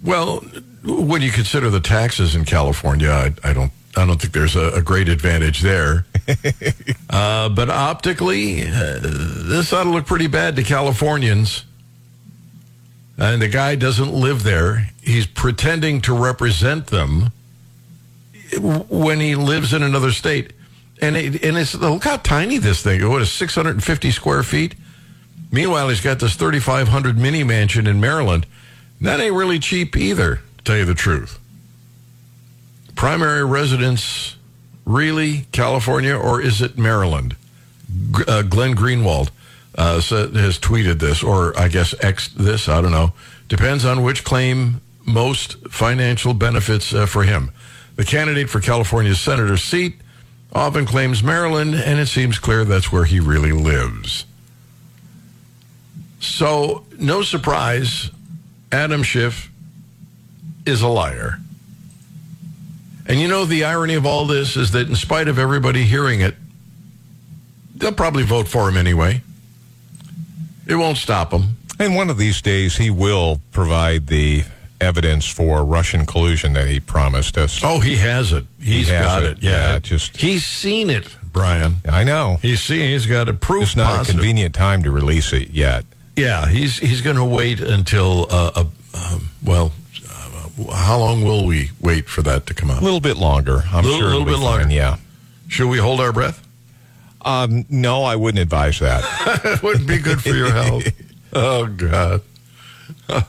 Well, 0.02 0.38
when 0.84 1.22
you 1.22 1.30
consider 1.30 1.70
the 1.70 1.80
taxes 1.80 2.34
in 2.34 2.44
California, 2.44 3.10
I, 3.10 3.34
I 3.44 3.52
don't. 3.52 3.72
I 3.94 4.06
don't 4.06 4.18
think 4.18 4.32
there's 4.32 4.56
a, 4.56 4.70
a 4.70 4.80
great 4.80 5.10
advantage 5.10 5.60
there. 5.60 6.06
uh, 7.10 7.50
but 7.50 7.68
optically, 7.68 8.62
uh, 8.62 8.98
this 9.02 9.70
ought 9.70 9.84
to 9.84 9.90
look 9.90 10.06
pretty 10.06 10.28
bad 10.28 10.56
to 10.56 10.62
Californians. 10.62 11.66
And 13.18 13.42
the 13.42 13.48
guy 13.48 13.74
doesn't 13.74 14.12
live 14.12 14.42
there. 14.42 14.90
He's 15.02 15.26
pretending 15.26 16.00
to 16.02 16.14
represent 16.14 16.86
them 16.88 17.30
when 18.58 19.20
he 19.20 19.34
lives 19.34 19.72
in 19.72 19.82
another 19.82 20.12
state. 20.12 20.52
And 21.00 21.16
it, 21.16 21.42
and 21.44 21.56
it's 21.58 21.74
look 21.74 22.04
how 22.04 22.16
tiny 22.18 22.58
this 22.58 22.82
thing. 22.82 23.06
What 23.08 23.22
is 23.22 23.32
650 23.32 24.10
square 24.10 24.42
feet? 24.42 24.74
Meanwhile, 25.50 25.88
he's 25.90 26.00
got 26.00 26.20
this 26.20 26.34
3,500 26.34 27.18
mini 27.18 27.44
mansion 27.44 27.86
in 27.86 28.00
Maryland. 28.00 28.46
That 29.00 29.20
ain't 29.20 29.34
really 29.34 29.58
cheap 29.58 29.96
either, 29.96 30.36
to 30.58 30.64
tell 30.64 30.76
you 30.76 30.84
the 30.84 30.94
truth. 30.94 31.38
Primary 32.94 33.44
residence, 33.44 34.36
really 34.86 35.46
California, 35.52 36.16
or 36.16 36.40
is 36.40 36.62
it 36.62 36.78
Maryland? 36.78 37.36
G- 38.16 38.24
uh, 38.26 38.42
Glenn 38.42 38.74
Greenwald 38.74 39.30
uh, 39.74 39.94
has 39.94 40.58
tweeted 40.58 40.98
this, 40.98 41.22
or 41.22 41.58
I 41.58 41.68
guess 41.68 41.94
X 42.00 42.28
this. 42.28 42.68
I 42.68 42.80
don't 42.80 42.92
know. 42.92 43.12
Depends 43.48 43.84
on 43.84 44.02
which 44.02 44.24
claim 44.24 44.80
most 45.06 45.56
financial 45.68 46.34
benefits 46.34 46.92
uh, 46.92 47.06
for 47.06 47.22
him. 47.24 47.50
The 47.96 48.04
candidate 48.04 48.48
for 48.48 48.60
California's 48.60 49.20
senator 49.20 49.56
seat 49.56 49.96
often 50.54 50.86
claims 50.86 51.22
Maryland, 51.22 51.74
and 51.74 51.98
it 51.98 52.06
seems 52.06 52.38
clear 52.38 52.64
that's 52.64 52.92
where 52.92 53.04
he 53.04 53.20
really 53.20 53.52
lives. 53.52 54.26
So, 56.20 56.84
no 56.98 57.22
surprise, 57.22 58.10
Adam 58.70 59.02
Schiff 59.02 59.50
is 60.64 60.82
a 60.82 60.88
liar. 60.88 61.38
And 63.06 63.18
you 63.18 63.26
know, 63.26 63.44
the 63.44 63.64
irony 63.64 63.94
of 63.94 64.06
all 64.06 64.26
this 64.26 64.56
is 64.56 64.70
that 64.72 64.88
in 64.88 64.94
spite 64.94 65.28
of 65.28 65.38
everybody 65.38 65.82
hearing 65.82 66.20
it, 66.20 66.36
they'll 67.74 67.92
probably 67.92 68.22
vote 68.22 68.46
for 68.46 68.68
him 68.68 68.76
anyway. 68.76 69.22
It 70.66 70.76
won't 70.76 70.96
stop 70.98 71.32
him. 71.32 71.56
And 71.78 71.94
one 71.96 72.10
of 72.10 72.18
these 72.18 72.40
days, 72.42 72.76
he 72.76 72.90
will 72.90 73.40
provide 73.50 74.06
the 74.06 74.44
evidence 74.80 75.26
for 75.26 75.64
Russian 75.64 76.06
collusion 76.06 76.52
that 76.54 76.68
he 76.68 76.80
promised 76.80 77.38
us. 77.38 77.60
Oh, 77.64 77.80
he 77.80 77.96
has 77.96 78.32
it. 78.32 78.44
He's 78.60 78.88
has 78.88 79.04
got 79.04 79.22
it. 79.22 79.38
it. 79.38 79.42
Yeah, 79.42 79.72
Yeah, 79.74 79.78
just- 79.78 80.16
he's 80.16 80.44
seen 80.44 80.90
it, 80.90 81.08
Brian. 81.32 81.76
I 81.88 82.04
know. 82.04 82.38
He's 82.42 82.60
seen. 82.60 82.90
He's 82.90 83.06
got 83.06 83.28
a 83.28 83.32
proof. 83.32 83.62
It's 83.64 83.76
not 83.76 83.96
positive. 83.98 84.16
a 84.16 84.18
convenient 84.18 84.54
time 84.54 84.82
to 84.82 84.90
release 84.90 85.32
it 85.32 85.50
yet. 85.50 85.84
Yeah, 86.16 86.46
he's 86.48 86.78
he's 86.78 87.00
going 87.00 87.16
to 87.16 87.24
wait 87.24 87.60
until 87.60 88.26
uh, 88.30 88.50
uh, 88.54 88.64
um, 88.94 89.30
well, 89.42 89.72
uh, 90.10 90.74
how 90.74 90.98
long 90.98 91.24
will 91.24 91.46
we 91.46 91.70
wait 91.80 92.06
for 92.08 92.20
that 92.22 92.44
to 92.46 92.54
come 92.54 92.70
out? 92.70 92.82
A 92.82 92.84
little 92.84 93.00
bit 93.00 93.16
longer. 93.16 93.62
I'm 93.72 93.82
Little- 93.84 93.98
sure 93.98 94.08
it'll 94.10 94.20
little 94.20 94.34
bit 94.34 94.44
longer. 94.44 94.64
fine, 94.64 94.70
Yeah. 94.72 94.96
Should 95.48 95.68
we 95.68 95.78
hold 95.78 96.00
our 96.00 96.12
breath? 96.12 96.46
Um, 97.24 97.64
no, 97.68 98.02
I 98.02 98.16
wouldn't 98.16 98.42
advise 98.42 98.80
that. 98.80 99.04
it 99.44 99.62
wouldn't 99.62 99.86
be 99.86 99.98
good 99.98 100.22
for 100.22 100.30
your 100.30 100.52
health. 100.52 100.84
Oh 101.34 101.66
God. 101.66 102.20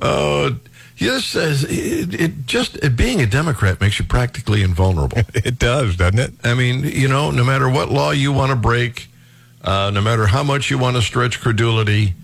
Oh, 0.00 0.56
this 0.96 1.24
says 1.24 1.64
it, 1.64 2.14
it 2.14 2.46
just 2.46 2.76
it, 2.76 2.94
being 2.94 3.20
a 3.20 3.26
Democrat 3.26 3.80
makes 3.80 3.98
you 3.98 4.04
practically 4.04 4.62
invulnerable. 4.62 5.18
it 5.34 5.58
does, 5.58 5.96
doesn't 5.96 6.20
it? 6.20 6.34
I 6.44 6.54
mean, 6.54 6.84
you 6.84 7.08
know, 7.08 7.32
no 7.32 7.42
matter 7.42 7.68
what 7.68 7.90
law 7.90 8.12
you 8.12 8.32
want 8.32 8.50
to 8.50 8.56
break, 8.56 9.08
uh, 9.62 9.90
no 9.92 10.00
matter 10.00 10.28
how 10.28 10.44
much 10.44 10.70
you 10.70 10.78
want 10.78 10.94
to 10.94 11.02
stretch 11.02 11.40
credulity, 11.40 12.14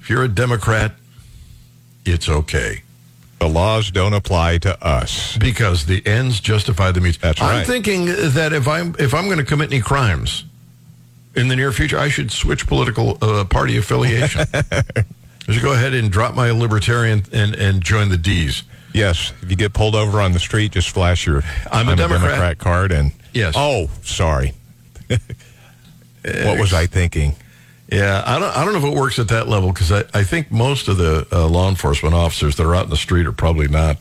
if 0.00 0.08
you're 0.08 0.22
a 0.22 0.28
Democrat, 0.28 0.92
it's 2.04 2.28
okay 2.28 2.84
The 3.40 3.48
laws 3.48 3.90
don't 3.90 4.14
apply 4.14 4.58
to 4.58 4.82
us. 4.84 5.36
because 5.36 5.86
the 5.86 6.06
ends 6.06 6.40
justify 6.40 6.92
the 6.92 7.00
means. 7.00 7.18
That's 7.18 7.40
right. 7.40 7.58
I'm 7.60 7.66
thinking 7.66 8.06
that 8.06 8.52
if 8.52 8.66
I'm 8.66 8.94
if 8.98 9.12
I'm 9.12 9.26
going 9.26 9.38
to 9.38 9.44
commit 9.44 9.70
any 9.72 9.82
crimes 9.82 10.44
in 11.34 11.48
the 11.48 11.56
near 11.56 11.72
future, 11.72 11.98
I 11.98 12.08
should 12.08 12.30
switch 12.30 12.66
political 12.66 13.18
uh, 13.20 13.44
party 13.44 13.76
affiliation. 13.76 14.46
I 14.54 15.52
should 15.52 15.62
go 15.62 15.72
ahead 15.72 15.92
and 15.92 16.10
drop 16.10 16.34
my 16.34 16.52
libertarian 16.52 17.24
and, 17.32 17.54
and 17.54 17.82
join 17.82 18.08
the 18.08 18.16
D's. 18.16 18.62
Yes, 18.94 19.32
if 19.42 19.50
you 19.50 19.56
get 19.56 19.72
pulled 19.74 19.94
over 19.96 20.20
on 20.20 20.32
the 20.32 20.38
street, 20.38 20.72
just 20.72 20.90
flash 20.90 21.26
your 21.26 21.42
I'm 21.70 21.88
a 21.88 21.96
Democrat. 21.96 22.58
card 22.58 22.92
and 22.92 23.12
Yes. 23.34 23.54
Oh, 23.56 23.90
sorry. 24.02 24.54
what 25.08 26.58
was 26.58 26.72
I 26.72 26.86
thinking? 26.86 27.34
Yeah, 27.94 28.24
I 28.26 28.40
don't. 28.40 28.56
I 28.56 28.64
don't 28.64 28.72
know 28.72 28.88
if 28.88 28.92
it 28.92 28.98
works 28.98 29.20
at 29.20 29.28
that 29.28 29.46
level 29.46 29.72
because 29.72 29.92
I, 29.92 30.04
I 30.12 30.24
think 30.24 30.50
most 30.50 30.88
of 30.88 30.96
the 30.96 31.28
uh, 31.30 31.46
law 31.46 31.68
enforcement 31.68 32.12
officers 32.12 32.56
that 32.56 32.66
are 32.66 32.74
out 32.74 32.84
in 32.84 32.90
the 32.90 32.96
street 32.96 33.24
are 33.24 33.32
probably 33.32 33.68
not 33.68 33.98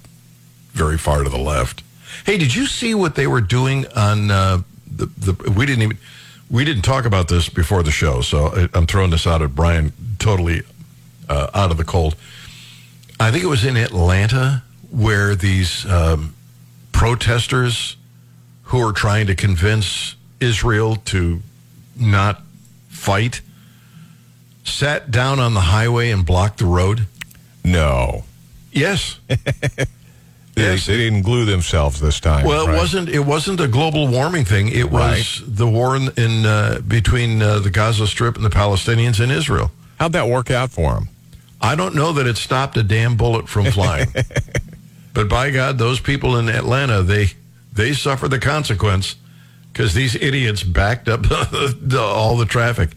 very 0.72 0.98
far 0.98 1.24
to 1.24 1.30
the 1.30 1.38
left. 1.38 1.84
Hey, 2.26 2.40
did 2.40 2.56
you 2.56 2.66
see 2.66 2.96
what 2.96 3.14
they 3.14 3.28
were 3.28 3.40
doing 3.40 3.86
on 3.96 4.32
uh, 4.32 4.62
the 4.88 5.06
the? 5.06 5.52
We 5.52 5.68
didn't 5.68 5.84
even 5.84 5.98
we 6.50 6.66
didn't 6.66 6.82
talk 6.82 7.06
about 7.06 7.28
this 7.28 7.50
before 7.50 7.84
the 7.84 7.92
show, 7.92 8.22
so 8.22 8.48
I, 8.48 8.70
I'm 8.74 8.88
throwing 8.88 9.12
this 9.12 9.28
out 9.28 9.44
at 9.44 9.54
Brian 9.54 9.94
totally 10.18 10.64
uh, 11.30 11.52
out 11.54 11.70
of 11.70 11.78
the 11.78 11.84
cold. 11.84 12.16
I 13.20 13.30
think 13.30 13.44
it 13.44 13.48
was 13.48 13.64
in 13.64 13.78
Atlanta 13.78 14.64
where 14.90 15.36
these 15.36 15.86
um, 15.86 16.34
protesters 16.94 17.96
who 18.64 18.80
are 18.80 18.92
trying 18.92 19.28
to 19.28 19.36
convince 19.36 20.16
Israel 20.40 20.96
to 20.96 21.42
not 21.96 22.42
fight 22.90 23.42
sat 24.64 25.12
down 25.12 25.40
on 25.40 25.54
the 25.54 25.62
highway 25.62 26.10
and 26.10 26.26
blocked 26.26 26.60
the 26.60 26.66
road? 26.66 27.08
No. 27.64 28.24
Yes. 28.72 29.20
They, 30.56 30.62
Yes. 30.62 30.86
they 30.86 30.98
didn't 30.98 31.24
glue 31.24 31.46
themselves 31.46 32.00
this 32.00 32.20
time. 32.20 32.46
Well, 32.46 32.66
it 32.66 32.70
right? 32.70 32.78
wasn't. 32.78 33.10
It 33.10 33.22
wasn't 33.22 33.60
a 33.60 33.68
global 33.68 34.08
warming 34.08 34.46
thing. 34.46 34.68
It 34.70 34.92
was 34.92 35.42
the 35.48 35.66
war 35.68 35.96
in, 35.96 36.10
in 36.16 36.46
uh, 36.46 36.80
between 36.88 37.42
uh, 37.42 37.58
the 37.58 37.72
Gaza 37.72 38.06
Strip 38.06 38.36
and 38.36 38.46
the 38.46 38.52
Palestinians 38.52 39.20
and 39.20 39.32
Israel. 39.32 39.72
How'd 40.00 40.12
that 40.14 40.28
work 40.28 40.52
out 40.52 40.70
for 40.70 40.94
them? 40.94 41.10
I 41.60 41.74
don't 41.76 41.96
know 41.96 42.14
that 42.14 42.28
it 42.28 42.38
stopped 42.38 42.78
a 42.78 42.84
damn 42.84 43.18
bullet 43.18 43.50
from 43.50 43.66
flying, 43.66 44.14
but 45.16 45.28
by 45.28 45.50
God, 45.50 45.80
those 45.80 46.00
people 46.00 46.38
in 46.38 46.50
Atlanta 46.50 47.02
they 47.02 47.32
they 47.72 47.94
suffer 47.94 48.28
the 48.28 48.38
consequence 48.40 49.16
because 49.72 49.96
these 49.96 50.14
idiots 50.16 50.62
backed 50.62 51.08
up 51.10 51.24
the, 51.30 52.00
all 52.00 52.38
the 52.38 52.46
traffic. 52.46 52.92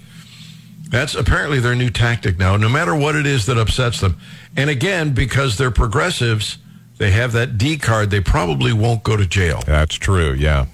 That's 0.88 1.14
apparently 1.14 1.59
their 1.59 1.75
new 1.75 1.90
tactic 1.90 2.38
now. 2.38 2.57
No 2.57 2.68
matter 2.68 2.94
what 2.94 3.16
it 3.16 3.27
is 3.27 3.46
that 3.46 3.59
upsets 3.59 4.01
them, 4.01 4.18
and 4.57 4.70
again, 4.70 5.12
because 5.14 5.59
they're 5.59 5.70
progressives, 5.70 6.59
they 6.99 7.11
have 7.11 7.33
that 7.33 7.59
D 7.59 7.77
card. 7.77 8.11
They 8.11 8.20
probably 8.20 8.72
won't 8.72 9.03
go 9.03 9.16
to 9.16 9.27
jail. 9.27 9.62
That's 9.66 9.96
true, 9.96 10.33
yeah. 10.33 10.66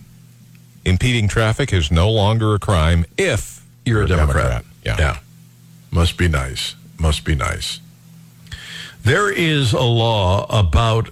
Impeding 0.84 1.28
traffic 1.28 1.72
is 1.72 1.90
no 1.90 2.10
longer 2.10 2.54
a 2.54 2.58
crime 2.58 3.04
if 3.16 3.64
You're 3.84 4.02
a 4.02 4.08
Democrat. 4.08 4.64
Yeah. 4.84 4.96
Yeah. 4.98 5.18
Must 5.90 6.16
be 6.16 6.28
nice. 6.28 6.74
Must 6.98 7.24
be 7.24 7.34
nice. 7.34 7.80
There 9.02 9.30
is 9.30 9.72
a 9.72 9.82
law 9.82 10.46
about 10.48 11.10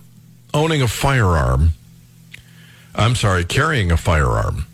owning 0.52 0.82
a 0.82 0.88
firearm. 0.88 1.70
I'm 2.94 3.14
sorry, 3.14 3.44
carrying 3.44 3.90
a 3.90 3.96
firearm 3.96 4.66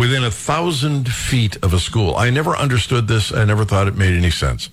within 0.00 0.24
a 0.24 0.30
thousand 0.30 1.12
feet 1.12 1.58
of 1.62 1.74
a 1.74 1.78
school. 1.78 2.16
I 2.16 2.30
never 2.30 2.56
understood 2.56 3.06
this. 3.06 3.34
I 3.34 3.44
never 3.44 3.66
thought 3.66 3.86
it 3.86 3.98
made 3.98 4.14
any 4.14 4.30
sense. 4.30 4.70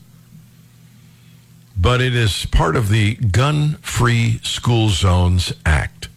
But 1.76 2.00
it 2.00 2.16
is 2.16 2.46
part 2.46 2.78
of 2.78 2.88
the 2.88 3.16
Gun 3.16 3.74
Free 3.82 4.40
School 4.42 4.88
Zones 4.88 5.52
Act. 5.66 6.08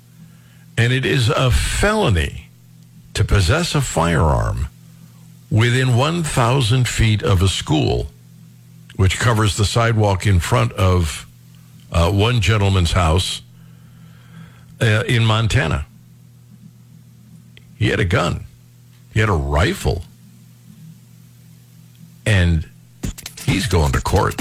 And 0.79 0.93
it 0.93 1.05
is 1.05 1.29
a 1.29 1.51
felony 1.51 2.51
to 3.15 3.25
possess 3.25 3.75
a 3.75 3.81
firearm 3.81 4.69
within 5.51 5.97
1,000 5.97 6.87
feet 6.87 7.21
of 7.25 7.43
a 7.43 7.49
school, 7.49 8.07
which 8.95 9.19
covers 9.19 9.57
the 9.57 9.65
sidewalk 9.65 10.25
in 10.25 10.39
front 10.39 10.71
of 10.75 11.27
uh, 11.91 12.13
one 12.13 12.41
gentleman's 12.41 12.93
house 12.93 13.43
uh, 14.81 15.03
in 15.09 15.25
Montana. 15.25 15.85
He 17.77 17.89
had 17.89 17.99
a 17.99 18.05
gun, 18.05 18.45
he 19.13 19.21
had 19.21 19.29
a 19.29 19.33
rifle, 19.33 20.03
and 22.27 22.69
he's 23.45 23.67
going 23.67 23.93
to 23.93 24.01
court. 24.01 24.37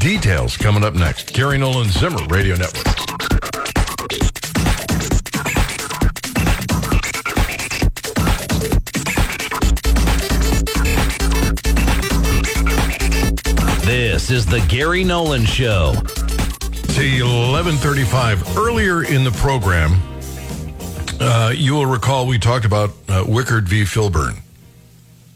Details 0.00 0.56
coming 0.56 0.84
up 0.84 0.94
next. 0.94 1.32
Gary 1.32 1.58
Nolan 1.58 1.88
Zimmer 1.88 2.24
Radio 2.26 2.56
Network. 2.56 2.84
This 13.84 14.30
is 14.30 14.46
the 14.46 14.64
Gary 14.68 15.04
Nolan 15.04 15.44
Show. 15.44 15.92
It's 16.98 16.98
1135. 16.98 18.56
Earlier 18.56 19.04
in 19.04 19.22
the 19.22 19.30
program, 19.32 20.00
uh, 21.20 21.52
you 21.54 21.74
will 21.74 21.86
recall 21.86 22.26
we 22.26 22.38
talked 22.38 22.64
about 22.64 22.90
uh, 23.08 23.24
Wickard 23.24 23.64
v. 23.64 23.82
Filburn, 23.82 24.38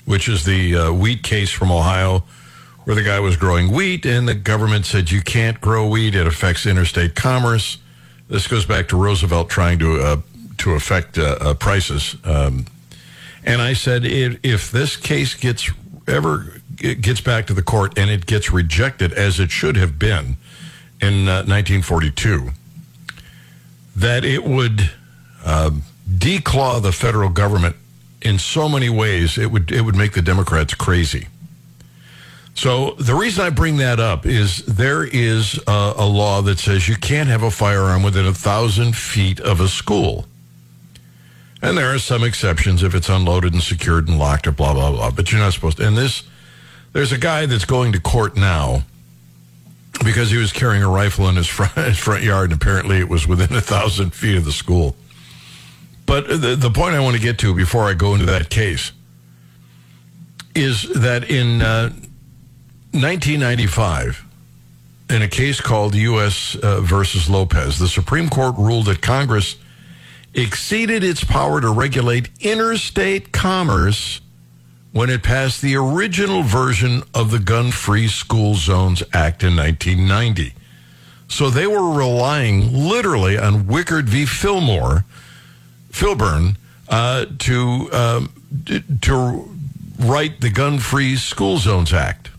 which 0.05 0.29
is 0.29 0.45
the 0.45 0.77
uh, 0.77 0.93
wheat 0.93 1.23
case 1.23 1.51
from 1.51 1.71
Ohio 1.71 2.25
where 2.85 2.97
the 2.97 3.03
guy 3.03 3.21
was 3.21 3.37
growing 3.37 3.71
wheat, 3.71 4.07
and 4.07 4.27
the 4.27 4.35
government 4.35 4.87
said 4.87 5.11
you 5.11 5.21
can't 5.21 5.61
grow 5.61 5.87
wheat; 5.87 6.15
it 6.15 6.27
affects 6.27 6.67
interstate 6.67 7.15
commerce. 7.15 7.79
This 8.29 8.47
goes 8.47 8.65
back 8.65 8.89
to 8.89 8.97
Roosevelt 8.97 9.51
trying 9.51 9.79
to 9.81 10.01
uh, 10.01 10.17
to 10.59 10.73
affect 10.73 11.19
uh, 11.19 11.55
prices. 11.55 12.17
Um, 12.25 12.67
and 13.45 13.63
I 13.63 13.73
said, 13.73 14.05
if, 14.05 14.71
this 14.71 14.97
case 14.97 15.35
gets 15.35 15.71
ever 16.07 16.61
gets 16.77 17.21
back 17.21 17.47
to 17.47 17.55
the 17.55 17.63
court 17.63 17.99
and 17.99 18.11
it 18.11 18.27
gets 18.27 18.51
rejected 18.51 19.13
as 19.13 19.39
it 19.39 19.51
should 19.51 19.77
have 19.77 19.99
been 19.99 20.37
in 21.01 21.29
uh, 21.29 21.45
1942, 21.45 22.51
that 23.97 24.25
it 24.25 24.45
would 24.45 24.91
uh, 25.45 25.71
declaw 26.09 26.83
the 26.83 26.93
federal 26.93 27.29
government 27.29 27.77
in 28.23 28.39
so 28.39 28.69
many 28.69 28.89
ways. 28.89 29.39
It 29.39 29.51
would 29.51 29.71
it 29.73 29.83
would 29.83 29.97
make 29.97 30.13
the 30.13 30.23
Democrats 30.23 30.75
crazy. 30.75 31.29
So 32.55 32.91
the 32.99 33.15
reason 33.15 33.45
I 33.45 33.51
bring 33.51 33.79
that 33.79 34.01
up 34.01 34.27
is 34.27 34.59
there 34.67 35.05
is 35.05 35.59
a, 35.67 35.95
a 35.97 36.07
law 36.07 36.43
that 36.43 36.59
says 36.59 36.89
you 36.89 36.97
can't 36.97 37.29
have 37.29 37.43
a 37.43 37.51
firearm 37.51 38.03
within 38.03 38.27
a 38.27 38.35
thousand 38.35 38.97
feet 38.97 39.41
of 39.41 39.61
a 39.61 39.69
school. 39.69 40.27
And 41.63 41.77
there 41.77 41.95
are 41.95 41.99
some 41.99 42.25
exceptions 42.25 42.83
if 42.83 42.95
it's 42.95 43.09
unloaded 43.09 43.53
and 43.53 43.63
secured 43.63 44.09
and 44.09 44.19
locked 44.19 44.47
or 44.47 44.53
blah, 44.53 44.75
blah, 44.75 44.91
blah. 44.91 45.11
But 45.11 45.31
you're 45.31 45.41
not 45.41 45.53
supposed 45.53 45.77
to. 45.77 45.87
And 45.87 45.97
this, 45.97 46.23
there's 46.93 47.13
a 47.13 47.19
guy 47.19 47.47
that's 47.47 47.67
going 47.67 47.93
to 47.93 48.01
court 48.01 48.37
now 48.37 48.83
because 50.05 50.31
he 50.31 50.39
was 50.39 50.53
carrying 50.53 50.83
a 50.83 50.89
rifle 50.89 51.29
in 51.29 51.37
his 51.37 51.47
front, 51.47 51.73
his 51.77 51.99
front 51.99 52.25
yard, 52.25 52.51
and 52.51 52.61
apparently 52.61 52.99
it 52.99 53.09
was 53.09 53.27
within 53.27 53.57
a 53.57 53.61
thousand 53.61 54.15
feet 54.15 54.37
of 54.37 54.45
the 54.45 54.53
school. 54.53 54.97
But 56.11 56.27
the, 56.27 56.57
the 56.57 56.71
point 56.71 56.97
I 56.97 56.99
want 56.99 57.15
to 57.15 57.23
get 57.23 57.39
to 57.39 57.55
before 57.55 57.85
I 57.85 57.95
go 57.95 58.15
into 58.15 58.27
that 58.27 58.51
case 58.51 58.91
is 60.57 60.93
that 60.93 61.31
in 61.31 61.63
uh, 61.63 61.91
1995, 62.91 64.25
in 65.09 65.23
a 65.23 65.29
case 65.29 65.61
called 65.61 65.95
U.S. 65.95 66.57
Uh, 66.57 66.81
versus 66.81 67.31
Lopez, 67.31 67.79
the 67.79 67.87
Supreme 67.87 68.29
Court 68.29 68.57
ruled 68.59 68.87
that 68.87 69.01
Congress 69.01 69.57
exceeded 70.35 71.05
its 71.05 71.23
power 71.23 71.61
to 71.61 71.71
regulate 71.71 72.29
interstate 72.41 73.31
commerce 73.31 74.21
when 74.91 75.11
it 75.11 75.23
passed 75.23 75.63
the 75.63 75.77
original 75.77 76.43
version 76.43 77.05
of 77.15 77.31
the 77.31 77.39
Gun 77.39 77.71
Free 77.71 78.09
School 78.09 78.57
Zones 78.57 79.05
Act 79.13 79.45
in 79.45 79.55
1990. 79.55 80.55
So 81.29 81.51
they 81.51 81.69
were 81.69 81.93
relying 81.93 82.73
literally 82.73 83.39
on 83.39 83.67
Wickard 83.67 84.07
v. 84.09 84.27
Fillmore, 84.27 85.05
Filburn, 85.91 86.57
uh, 86.89 87.27
to 87.39 87.89
um, 87.93 88.33
to 89.03 89.49
write 89.99 90.41
the 90.41 90.51
Gun 90.51 90.79
Free 90.79 91.17
School 91.17 91.59
Zones 91.59 91.93
Act. 91.93 92.31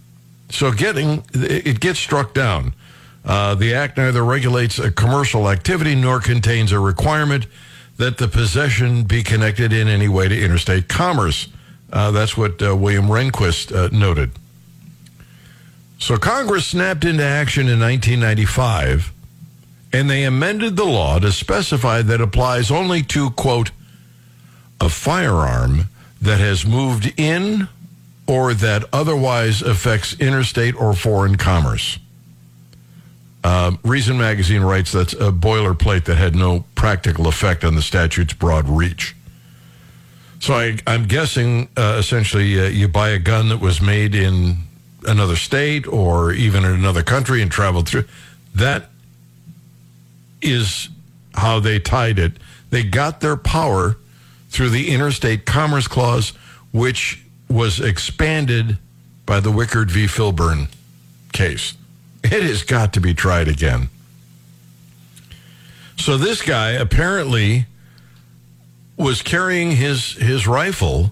So 0.50 0.72
getting 0.72 1.24
it 1.34 1.80
gets 1.80 2.00
struck 2.00 2.34
down. 2.34 2.74
Uh, 3.24 3.56
the 3.56 3.74
act 3.74 3.98
neither 3.98 4.24
regulates 4.24 4.80
a 4.80 4.92
commercial 4.92 5.48
activity 5.48 5.96
nor 5.96 6.20
contains 6.20 6.72
a 6.72 6.80
requirement 6.80 7.46
that 7.98 8.18
the 8.18 8.28
possession 8.28 9.04
be 9.04 9.22
connected 9.22 9.72
in 9.72 9.88
any 9.88 10.08
way 10.08 10.28
to 10.28 10.44
interstate 10.44 10.90
commerce. 10.90 11.48
Uh, 11.94 12.10
that's 12.12 12.36
what 12.36 12.62
uh, 12.62 12.76
William 12.76 13.06
Rehnquist 13.06 13.76
uh, 13.76 13.96
noted. 13.96 14.32
So 16.00 16.18
Congress 16.18 16.66
snapped 16.66 17.06
into 17.06 17.24
action 17.24 17.68
in 17.68 17.80
1995, 17.80 19.12
and 19.94 20.10
they 20.10 20.24
amended 20.24 20.76
the 20.76 20.86
law 20.86 21.20
to 21.20 21.32
specify 21.32 22.02
that 22.02 22.22
applies 22.22 22.72
only 22.72 23.04
to, 23.04 23.30
quote, 23.32 23.72
a 24.80 24.90
firearm 24.90 25.90
that 26.22 26.40
has 26.40 26.66
moved 26.66 27.14
in 27.18 27.68
or 28.28 28.54
that 28.54 28.84
otherwise 28.94 29.62
affects 29.62 30.20
interstate 30.20 30.76
or 30.76 30.94
foreign 30.94 31.36
commerce. 31.36 32.00
Uh, 33.44 33.72
Reason 33.84 34.18
Magazine 34.18 34.62
writes 34.62 34.92
that's 34.92 35.14
a 35.14 35.32
boilerplate 35.32 36.06
that 36.06 36.16
had 36.16 36.36
no 36.36 36.64
practical 36.76 37.28
effect 37.28 37.64
on 37.64 37.76
the 37.76 37.82
statute's 37.82 38.34
broad 38.34 38.70
reach. 38.70 39.16
So 40.40 40.54
I, 40.54 40.78
am 40.88 41.06
guessing 41.06 41.70
uh, 41.76 41.98
essentially 42.00 42.60
uh, 42.60 42.66
you 42.66 42.88
buy 42.88 43.10
a 43.10 43.20
gun 43.20 43.50
that 43.50 43.60
was 43.60 43.82
made 43.82 44.16
in 44.16 44.58
another 45.08 45.36
state 45.36 45.88
or 45.88 46.32
even 46.32 46.64
in 46.64 46.72
another 46.72 47.04
country 47.04 47.42
and 47.42 47.52
traveled 47.52 47.88
through. 47.90 48.06
That 48.56 48.91
is 50.42 50.90
how 51.34 51.60
they 51.60 51.80
tied 51.80 52.20
it. 52.20 52.34
They 52.70 52.84
got 52.84 53.20
their 53.20 53.38
power 53.38 53.98
through 54.50 54.70
the 54.70 54.90
Interstate 54.92 55.46
Commerce 55.46 55.88
Clause, 55.88 56.30
which 56.72 57.24
was 57.50 57.80
expanded 57.80 58.78
by 59.26 59.40
the 59.40 59.52
Wickard 59.52 59.90
v. 59.90 60.06
Filburn 60.06 60.68
case. 61.32 61.76
It 62.24 62.44
has 62.44 62.64
got 62.64 62.94
to 62.94 63.02
be 63.02 63.14
tried 63.14 63.48
again. 63.48 63.90
So 65.98 66.18
this 66.18 66.42
guy 66.42 66.72
apparently 66.72 67.66
was 68.98 69.22
carrying 69.22 69.72
his 69.72 70.14
his 70.14 70.48
rifle, 70.48 71.12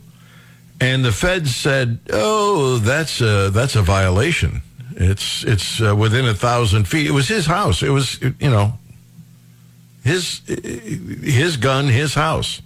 and 0.82 1.04
the 1.06 1.12
feds 1.12 1.56
said, 1.56 2.00
"Oh, 2.12 2.78
that's 2.78 3.22
a 3.22 3.50
that's 3.52 3.76
a 3.76 3.82
violation. 3.82 4.62
It's 4.96 5.44
it's 5.44 5.82
uh, 5.82 5.96
within 5.96 6.26
a 6.26 6.34
thousand 6.34 6.88
feet. 6.88 7.08
It 7.08 7.12
was 7.12 7.28
his 7.28 7.46
house. 7.46 7.84
It 7.84 7.90
was 7.90 8.20
you 8.22 8.50
know 8.50 8.79
his 10.04 10.42
his 10.48 11.58
gun, 11.58 11.88
his 11.88 12.14
house." 12.14 12.62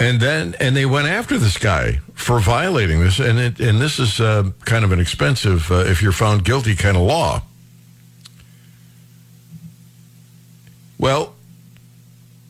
And 0.00 0.20
then, 0.20 0.54
and 0.60 0.76
they 0.76 0.86
went 0.86 1.08
after 1.08 1.38
this 1.38 1.58
guy 1.58 2.00
for 2.14 2.38
violating 2.38 3.00
this, 3.00 3.18
and 3.18 3.38
it, 3.38 3.58
and 3.58 3.80
this 3.80 3.98
is 3.98 4.20
uh, 4.20 4.50
kind 4.64 4.84
of 4.84 4.92
an 4.92 5.00
expensive, 5.00 5.72
uh, 5.72 5.86
if 5.86 6.02
you're 6.02 6.12
found 6.12 6.44
guilty, 6.44 6.76
kind 6.76 6.96
of 6.96 7.02
law. 7.02 7.42
Well, 10.98 11.34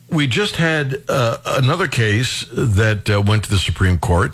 we 0.09 0.27
just 0.27 0.57
had 0.57 1.03
uh, 1.07 1.37
another 1.45 1.87
case 1.87 2.45
that 2.51 3.09
uh, 3.09 3.21
went 3.21 3.45
to 3.45 3.49
the 3.49 3.57
Supreme 3.57 3.97
Court, 3.97 4.33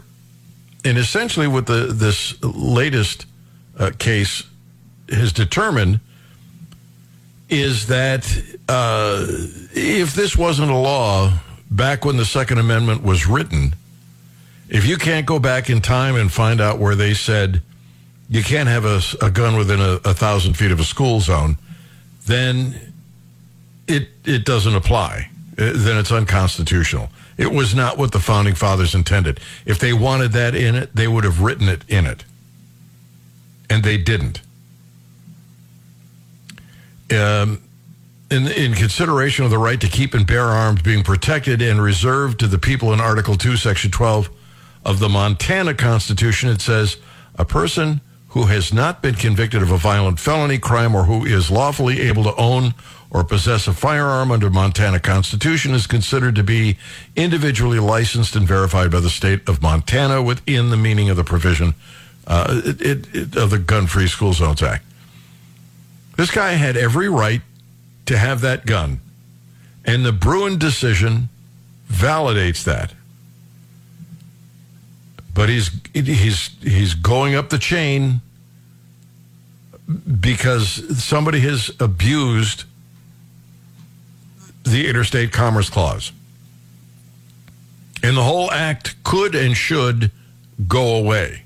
and 0.83 0.97
essentially, 0.97 1.47
what 1.47 1.67
the 1.67 1.87
this 1.93 2.41
latest 2.43 3.25
uh, 3.77 3.91
case 3.97 4.43
has 5.09 5.31
determined 5.31 5.99
is 7.49 7.87
that 7.87 8.25
uh, 8.67 9.25
if 9.73 10.13
this 10.13 10.35
wasn't 10.35 10.71
a 10.71 10.75
law 10.75 11.31
back 11.69 12.05
when 12.05 12.17
the 12.17 12.25
Second 12.25 12.57
Amendment 12.57 13.03
was 13.03 13.27
written, 13.27 13.75
if 14.69 14.87
you 14.87 14.97
can't 14.97 15.25
go 15.25 15.39
back 15.39 15.69
in 15.69 15.81
time 15.81 16.15
and 16.15 16.31
find 16.31 16.59
out 16.59 16.79
where 16.79 16.95
they 16.95 17.13
said 17.13 17.61
you 18.29 18.43
can't 18.43 18.67
have 18.67 18.85
a, 18.85 19.01
a 19.21 19.29
gun 19.29 19.55
within 19.55 19.79
a, 19.79 19.99
a, 20.03 20.13
thousand 20.13 20.55
feet 20.55 20.71
of 20.71 20.79
a 20.79 20.83
school 20.83 21.19
zone, 21.19 21.57
then 22.25 22.93
it 23.87 24.09
it 24.23 24.45
doesn't 24.45 24.73
apply. 24.73 25.29
Uh, 25.57 25.71
then 25.75 25.97
it's 25.97 26.11
unconstitutional. 26.11 27.09
It 27.37 27.51
was 27.51 27.75
not 27.75 27.97
what 27.97 28.11
the 28.11 28.19
founding 28.19 28.55
fathers 28.55 28.95
intended. 28.95 29.39
If 29.65 29.77
they 29.77 29.93
wanted 29.93 30.31
that 30.31 30.55
in 30.55 30.75
it, 30.75 30.95
they 30.95 31.07
would 31.07 31.23
have 31.23 31.41
written 31.41 31.69
it 31.69 31.83
in 31.87 32.05
it, 32.05 32.23
and 33.69 33.83
they 33.83 33.97
didn't. 33.97 34.41
Um, 37.11 37.61
in, 38.31 38.47
in 38.47 38.73
consideration 38.73 39.45
of 39.45 39.51
the 39.51 39.57
right 39.57 39.79
to 39.79 39.87
keep 39.87 40.13
and 40.13 40.25
bear 40.25 40.45
arms 40.45 40.81
being 40.81 41.03
protected 41.03 41.61
and 41.61 41.81
reserved 41.81 42.39
to 42.39 42.47
the 42.47 42.57
people 42.57 42.91
in 42.91 42.99
Article 42.99 43.35
2, 43.35 43.55
Section 43.55 43.91
12 43.91 44.29
of 44.83 44.99
the 44.99 45.09
Montana 45.09 45.73
Constitution, 45.73 46.49
it 46.49 46.61
says 46.61 46.97
a 47.37 47.45
person 47.45 48.01
who 48.29 48.45
has 48.45 48.73
not 48.73 49.01
been 49.01 49.15
convicted 49.15 49.61
of 49.61 49.71
a 49.71 49.77
violent 49.77 50.19
felony 50.19 50.57
crime 50.57 50.95
or 50.95 51.03
who 51.03 51.25
is 51.25 51.49
lawfully 51.51 52.01
able 52.01 52.23
to 52.23 52.35
own 52.35 52.73
or 53.09 53.23
possess 53.23 53.67
a 53.67 53.73
firearm 53.73 54.31
under 54.31 54.49
Montana 54.49 54.99
Constitution 54.99 55.73
is 55.73 55.87
considered 55.87 56.35
to 56.35 56.43
be 56.43 56.77
individually 57.15 57.79
licensed 57.79 58.35
and 58.35 58.45
verified 58.45 58.91
by 58.91 58.99
the 58.99 59.09
state 59.09 59.47
of 59.47 59.61
Montana 59.61 60.21
within 60.21 60.69
the 60.69 60.77
meaning 60.77 61.09
of 61.09 61.15
the 61.15 61.23
provision 61.23 61.75
uh, 62.27 62.61
it, 62.65 63.15
it, 63.15 63.37
of 63.37 63.51
the 63.51 63.59
Gun 63.59 63.87
Free 63.87 64.07
School 64.07 64.33
Zones 64.33 64.61
Act. 64.61 64.83
This 66.15 66.31
guy 66.31 66.53
had 66.53 66.77
every 66.77 67.09
right 67.09 67.41
to 68.05 68.17
have 68.17 68.41
that 68.41 68.65
gun. 68.65 69.01
And 69.83 70.05
the 70.05 70.11
Bruen 70.11 70.57
decision 70.57 71.29
validates 71.91 72.63
that. 72.63 72.93
But 75.33 75.49
he's 75.49 75.69
he's 75.93 76.55
he's 76.61 76.93
going 76.93 77.35
up 77.35 77.49
the 77.49 77.57
chain 77.57 78.21
because 80.19 81.03
somebody 81.03 81.41
has 81.41 81.69
abused 81.79 82.63
the 84.63 84.87
interstate 84.87 85.31
commerce 85.31 85.69
clause. 85.69 86.11
And 88.01 88.15
the 88.15 88.23
whole 88.23 88.51
act 88.51 89.03
could 89.03 89.35
and 89.35 89.55
should 89.55 90.11
go 90.67 90.95
away. 90.95 91.44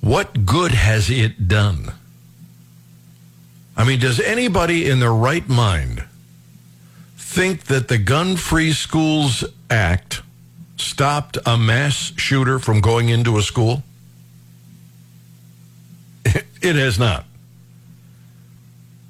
What 0.00 0.46
good 0.46 0.72
has 0.72 1.10
it 1.10 1.48
done? 1.48 1.92
I 3.76 3.84
mean, 3.84 3.98
does 3.98 4.20
anybody 4.20 4.88
in 4.88 5.00
their 5.00 5.12
right 5.12 5.48
mind 5.48 6.04
think 7.16 7.64
that 7.64 7.88
the 7.88 7.98
Gun 7.98 8.36
Free 8.36 8.72
Schools 8.72 9.44
Act, 9.70 10.22
stopped 10.76 11.38
a 11.46 11.56
mass 11.56 12.12
shooter 12.16 12.58
from 12.58 12.80
going 12.80 13.08
into 13.08 13.38
a 13.38 13.42
school? 13.42 13.82
It 16.62 16.76
has 16.76 16.98
not. 16.98 17.24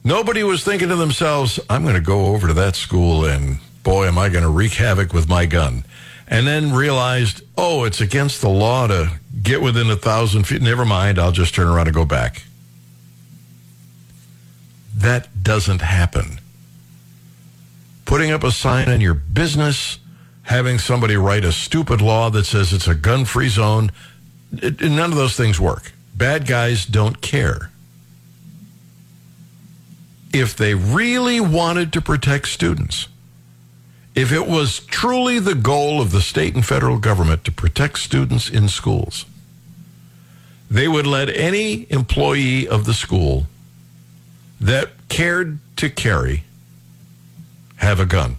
Nobody 0.05 0.45
was 0.45 0.63
thinking 0.63 0.89
to 0.89 0.95
themselves, 0.95 1.59
I'm 1.69 1.83
going 1.83 1.97
to 1.97 2.01
go 2.01 2.27
over 2.27 2.47
to 2.47 2.55
that 2.55 2.77
school 2.77 3.25
and 3.25 3.59
boy, 3.83 4.07
am 4.07 4.19
I 4.19 4.29
going 4.29 4.45
to 4.45 4.51
wreak 4.51 4.75
havoc 4.75 5.13
with 5.13 5.29
my 5.29 5.47
gun. 5.47 5.85
And 6.29 6.47
then 6.47 6.73
realized, 6.73 7.43
oh, 7.59 7.83
it's 7.83 8.01
against 8.01 8.41
the 8.41 8.49
law 8.49 8.87
to 8.87 9.19
get 9.43 9.63
within 9.63 9.91
a 9.91 9.97
thousand 9.97 10.45
feet. 10.45 10.63
Never 10.63 10.85
mind, 10.85 11.19
I'll 11.19 11.33
just 11.33 11.55
turn 11.55 11.69
around 11.69 11.87
and 11.87 11.95
go 11.95 12.05
back. 12.05 12.45
That 14.97 15.43
doesn't 15.43 15.81
happen. 15.81 16.41
Putting 18.05 18.33
up 18.33 18.45
a 18.45 18.51
sign 18.51 18.89
on 18.89 19.01
your 19.01 19.15
business, 19.15 19.99
having 20.43 20.79
somebody 20.79 21.17
write 21.17 21.45
a 21.45 21.53
stupid 21.53 22.01
law 22.01 22.29
that 22.31 22.45
says 22.45 22.73
it's 22.73 22.89
a 22.89 22.95
gun 22.95 23.25
free 23.25 23.49
zone, 23.49 23.93
it, 24.53 24.81
none 24.81 25.11
of 25.11 25.17
those 25.17 25.37
things 25.37 25.61
work. 25.61 25.93
Bad 26.15 26.47
guys 26.47 26.85
don't 26.85 27.21
care. 27.21 27.71
If 30.33 30.57
they 30.57 30.75
really 30.75 31.41
wanted 31.41 31.93
to 31.95 32.01
protect 32.01 32.49
students, 32.49 33.09
if 34.15 34.33
it 34.33 34.47
was 34.47 34.81
truly 34.81 35.39
the 35.39 35.55
goal 35.55 36.01
of 36.01 36.11
the 36.11 36.21
state 36.21 36.55
and 36.55 36.67
federal 36.67 36.99
government 36.99 37.45
to 37.45 37.53
protect 37.53 37.99
students 38.01 38.51
in 38.51 38.69
schools, 38.69 39.25
they 40.71 40.87
would 40.87 41.07
let 41.07 41.29
any 41.29 41.87
employee 41.91 42.69
of 42.69 42.85
the 42.85 42.95
school 42.95 43.47
that 44.61 44.91
cared 45.09 45.59
to 45.77 45.91
carry 45.91 46.45
have 47.77 47.99
a 47.99 48.07
gun. 48.07 48.37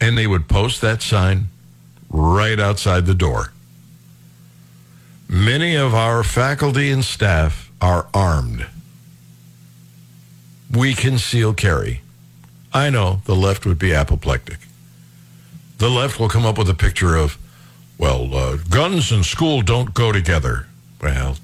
And 0.00 0.18
they 0.18 0.26
would 0.26 0.48
post 0.48 0.80
that 0.82 1.02
sign 1.02 1.46
right 2.10 2.60
outside 2.60 3.06
the 3.06 3.14
door. 3.14 3.52
Many 5.28 5.76
of 5.76 5.94
our 5.94 6.22
faculty 6.22 6.90
and 6.90 7.04
staff 7.04 7.70
are 7.80 8.06
armed. 8.12 8.66
We 10.70 10.94
conceal 10.94 11.54
carry. 11.54 12.02
I 12.72 12.90
know 12.90 13.22
the 13.24 13.36
left 13.36 13.64
would 13.64 13.78
be 13.78 13.94
apoplectic. 13.94 14.58
The 15.78 15.88
left 15.88 16.20
will 16.20 16.28
come 16.28 16.44
up 16.44 16.58
with 16.58 16.68
a 16.68 16.74
picture 16.74 17.16
of, 17.16 17.38
well, 17.98 18.34
uh, 18.34 18.56
guns 18.70 19.10
and 19.10 19.24
school 19.24 19.62
don't 19.62 19.92
go 19.92 20.12
together. 20.12 20.66
Well, 21.02 21.36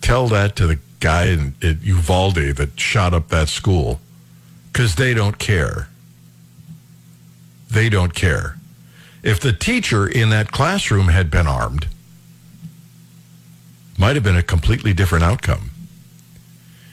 tell 0.00 0.28
that 0.28 0.56
to 0.56 0.66
the 0.66 0.78
guy 1.00 1.26
in, 1.26 1.54
at 1.62 1.82
Uvalde 1.82 2.56
that 2.56 2.78
shot 2.78 3.12
up 3.12 3.28
that 3.28 3.48
school 3.48 4.00
because 4.72 4.94
they 4.94 5.12
don't 5.12 5.38
care. 5.38 5.88
They 7.68 7.88
don't 7.88 8.14
care. 8.14 8.56
If 9.22 9.40
the 9.40 9.52
teacher 9.52 10.06
in 10.06 10.30
that 10.30 10.52
classroom 10.52 11.08
had 11.08 11.30
been 11.30 11.46
armed, 11.46 11.88
might 13.98 14.16
have 14.16 14.24
been 14.24 14.36
a 14.36 14.42
completely 14.42 14.92
different 14.92 15.24
outcome. 15.24 15.70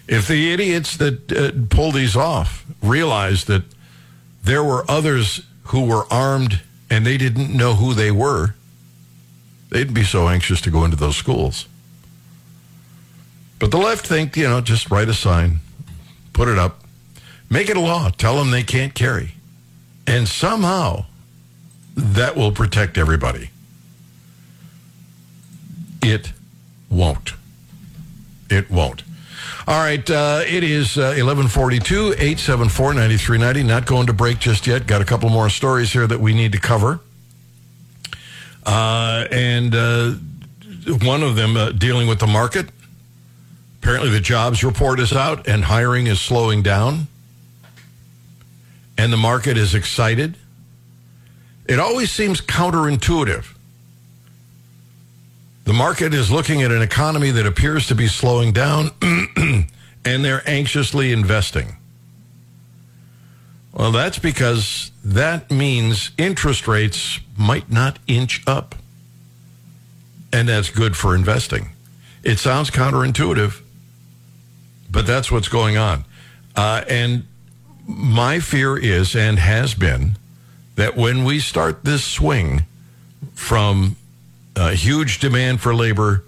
If 0.08 0.28
the 0.28 0.52
idiots 0.52 0.97
that 0.97 1.32
uh, 1.32 1.52
pull 1.69 1.91
these 1.91 2.15
off 2.15 2.65
realized 2.82 3.47
that 3.47 3.63
there 4.43 4.63
were 4.63 4.84
others 4.89 5.41
who 5.65 5.86
were 5.86 6.06
armed 6.12 6.62
and 6.89 7.06
they 7.06 7.17
didn't 7.17 7.56
know 7.56 7.75
who 7.75 7.93
they 7.93 8.12
were, 8.12 8.56
they'd 9.69 9.93
be 9.93 10.03
so 10.03 10.27
anxious 10.27 10.62
to 10.62 10.71
go 10.71 10.84
into 10.84 10.97
those 10.97 11.15
schools. 11.15 11.67
But 13.60 13.71
the 13.71 13.77
left 13.77 14.08
think, 14.08 14.38
you 14.38 14.47
know, 14.47 14.62
just 14.62 14.89
write 14.89 15.10
a 15.10 15.13
sign, 15.13 15.60
put 16.34 16.47
it 16.47 16.58
up, 16.58 16.84
make 17.49 17.69
it 17.69 17.77
a 17.77 17.82
law, 17.82 18.10
tell 18.10 18.38
them 18.38 18.51
they 18.51 18.63
can't 18.63 18.93
carry. 18.93 19.34
And 20.08 20.27
somehow 20.27 21.05
that 21.95 22.36
will 22.36 22.51
protect 22.51 22.97
everybody. 22.97 23.51
It 26.01 26.32
won't. 26.89 27.34
It 28.49 28.71
won't. 28.71 29.03
All 29.67 29.79
right, 29.79 30.10
uh, 30.10 30.41
it 30.47 30.63
is 30.63 30.97
uh, 30.97 31.13
1142, 31.13 32.13
874 32.13 32.93
9390. 32.95 33.63
Not 33.63 33.86
going 33.86 34.08
to 34.08 34.13
break 34.13 34.39
just 34.39 34.65
yet. 34.65 34.88
Got 34.88 35.01
a 35.01 35.05
couple 35.05 35.29
more 35.29 35.49
stories 35.49 35.93
here 35.93 36.08
that 36.08 36.19
we 36.19 36.34
need 36.34 36.53
to 36.53 36.60
cover. 36.60 37.01
Uh, 38.65 39.26
and 39.32 39.74
uh, 39.74 40.12
one 41.02 41.24
of 41.24 41.36
them 41.36 41.58
uh, 41.58 41.72
dealing 41.72 42.08
with 42.08 42.19
the 42.19 42.28
market. 42.28 42.69
Apparently, 43.82 44.10
the 44.10 44.19
jobs 44.19 44.63
report 44.63 45.00
is 45.00 45.13
out 45.13 45.48
and 45.48 45.63
hiring 45.63 46.08
is 46.08 46.19
slowing 46.19 46.62
down. 46.62 47.08
And 48.98 49.13
the 49.13 49.17
market 49.17 49.58
is 49.58 49.74
excited. 49.74 50.36
It 51.67 51.80
always 51.80 52.12
seems 52.12 52.41
counterintuitive 52.41 53.56
the 55.69 55.74
market 55.74 56.15
is 56.15 56.32
looking 56.32 56.63
at 56.63 56.72
an 56.72 56.82
economy 56.82 57.30
that 57.30 57.45
appears 57.45 57.86
to 57.89 57.93
be 57.93 58.08
slowing 58.08 58.52
down, 58.54 58.89
and 60.04 60.26
they're 60.26 60.41
anxiously 60.50 61.12
investing. 61.12 61.76
Well, 63.79 63.93
that's 63.93 64.19
because 64.19 64.91
that 65.05 65.49
means 65.49 66.11
interest 66.17 66.67
rates 66.67 67.21
might 67.37 67.71
not 67.71 67.97
inch 68.07 68.43
up. 68.45 68.75
And 70.33 70.49
that's 70.49 70.69
good 70.69 70.97
for 70.97 71.15
investing. 71.15 71.69
It 72.21 72.39
sounds 72.39 72.69
counterintuitive, 72.71 73.61
but 74.91 75.07
that's 75.07 75.31
what's 75.31 75.47
going 75.47 75.77
on. 75.77 76.03
Uh, 76.57 76.83
and 76.89 77.25
my 77.87 78.41
fear 78.41 78.77
is 78.77 79.15
and 79.15 79.39
has 79.39 79.73
been 79.75 80.17
that 80.75 80.97
when 80.97 81.23
we 81.23 81.39
start 81.39 81.85
this 81.85 82.03
swing 82.03 82.65
from 83.33 83.95
uh, 84.57 84.71
huge 84.71 85.19
demand 85.19 85.61
for 85.61 85.73
labor, 85.73 86.25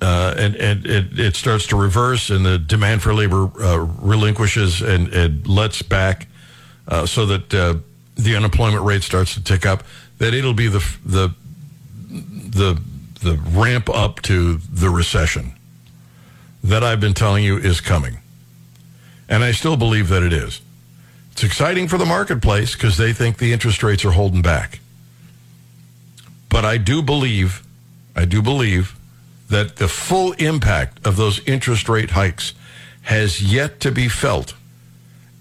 uh, 0.00 0.34
and, 0.36 0.56
and 0.56 0.86
it, 0.86 1.18
it, 1.18 1.36
starts 1.36 1.66
to 1.68 1.76
reverse, 1.76 2.30
and 2.30 2.44
the 2.44 2.58
demand 2.58 3.02
for 3.02 3.14
labor 3.14 3.50
uh, 3.62 3.78
relinquishes 4.00 4.82
and, 4.82 5.08
and 5.14 5.46
lets 5.46 5.82
back, 5.82 6.26
uh, 6.88 7.06
so 7.06 7.24
that 7.26 7.54
uh, 7.54 7.74
the 8.16 8.36
unemployment 8.36 8.82
rate 8.84 9.02
starts 9.02 9.34
to 9.34 9.42
tick 9.42 9.64
up. 9.64 9.82
That 10.18 10.34
it'll 10.34 10.54
be 10.54 10.68
the 10.68 10.84
the 11.04 11.34
the 12.10 12.80
the 13.22 13.36
ramp 13.50 13.88
up 13.88 14.20
to 14.22 14.58
the 14.58 14.90
recession 14.90 15.54
that 16.62 16.84
I've 16.84 17.00
been 17.00 17.14
telling 17.14 17.44
you 17.44 17.56
is 17.56 17.80
coming, 17.80 18.18
and 19.28 19.42
I 19.42 19.52
still 19.52 19.76
believe 19.76 20.08
that 20.08 20.22
it 20.22 20.32
is. 20.32 20.60
It's 21.32 21.42
exciting 21.42 21.88
for 21.88 21.98
the 21.98 22.06
marketplace 22.06 22.74
because 22.74 22.96
they 22.96 23.12
think 23.12 23.38
the 23.38 23.52
interest 23.52 23.82
rates 23.82 24.04
are 24.04 24.12
holding 24.12 24.42
back. 24.42 24.80
But 26.48 26.64
I 26.64 26.76
do 26.76 27.02
believe, 27.02 27.64
I 28.14 28.24
do 28.24 28.40
believe 28.40 28.94
that 29.48 29.76
the 29.76 29.88
full 29.88 30.32
impact 30.32 31.06
of 31.06 31.16
those 31.16 31.40
interest 31.46 31.88
rate 31.88 32.10
hikes 32.10 32.54
has 33.02 33.42
yet 33.42 33.80
to 33.80 33.90
be 33.90 34.08
felt. 34.08 34.54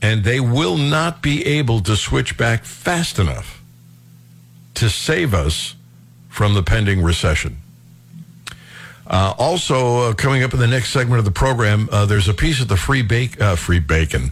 And 0.02 0.24
they 0.24 0.40
will 0.40 0.78
not 0.78 1.22
be 1.22 1.46
able 1.46 1.80
to 1.82 1.96
switch 1.96 2.38
back 2.38 2.66
fast 2.66 3.20
enough 3.20 3.62
to 4.76 4.90
save 4.90 5.34
us 5.34 5.76
from 6.30 6.56
the 6.56 6.64
pending 6.64 7.02
recession. 7.02 7.58
Uh, 9.06 9.34
also, 9.38 10.10
uh, 10.10 10.14
coming 10.14 10.44
up 10.44 10.54
in 10.54 10.60
the 10.60 10.68
next 10.68 10.90
segment 10.90 11.20
of 11.20 11.26
the 11.26 11.32
program, 11.32 11.88
uh, 11.92 12.06
there's 12.06 12.28
a 12.28 12.34
piece 12.34 12.62
of 12.62 12.68
the 12.68 12.78
free 12.78 13.02
bake, 13.02 13.40
uh, 13.42 13.56
free 13.56 13.80
bacon. 13.80 14.32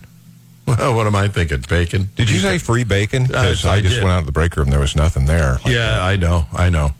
Well, 0.65 0.95
what 0.95 1.07
am 1.07 1.15
I 1.15 1.27
thinking? 1.27 1.63
Bacon? 1.69 2.09
Did 2.15 2.29
you 2.29 2.39
say 2.39 2.57
free 2.57 2.83
bacon? 2.83 3.27
Because 3.27 3.65
I 3.65 3.75
I, 3.75 3.81
just 3.81 3.95
did. 3.95 4.03
went 4.03 4.13
out 4.13 4.19
to 4.21 4.25
the 4.25 4.31
break 4.31 4.55
room. 4.55 4.69
There 4.69 4.79
was 4.79 4.95
nothing 4.95 5.25
there. 5.25 5.53
Like 5.53 5.67
yeah, 5.67 6.03
I 6.03 6.15
know, 6.15 6.45
I 6.53 6.69
know, 6.69 6.91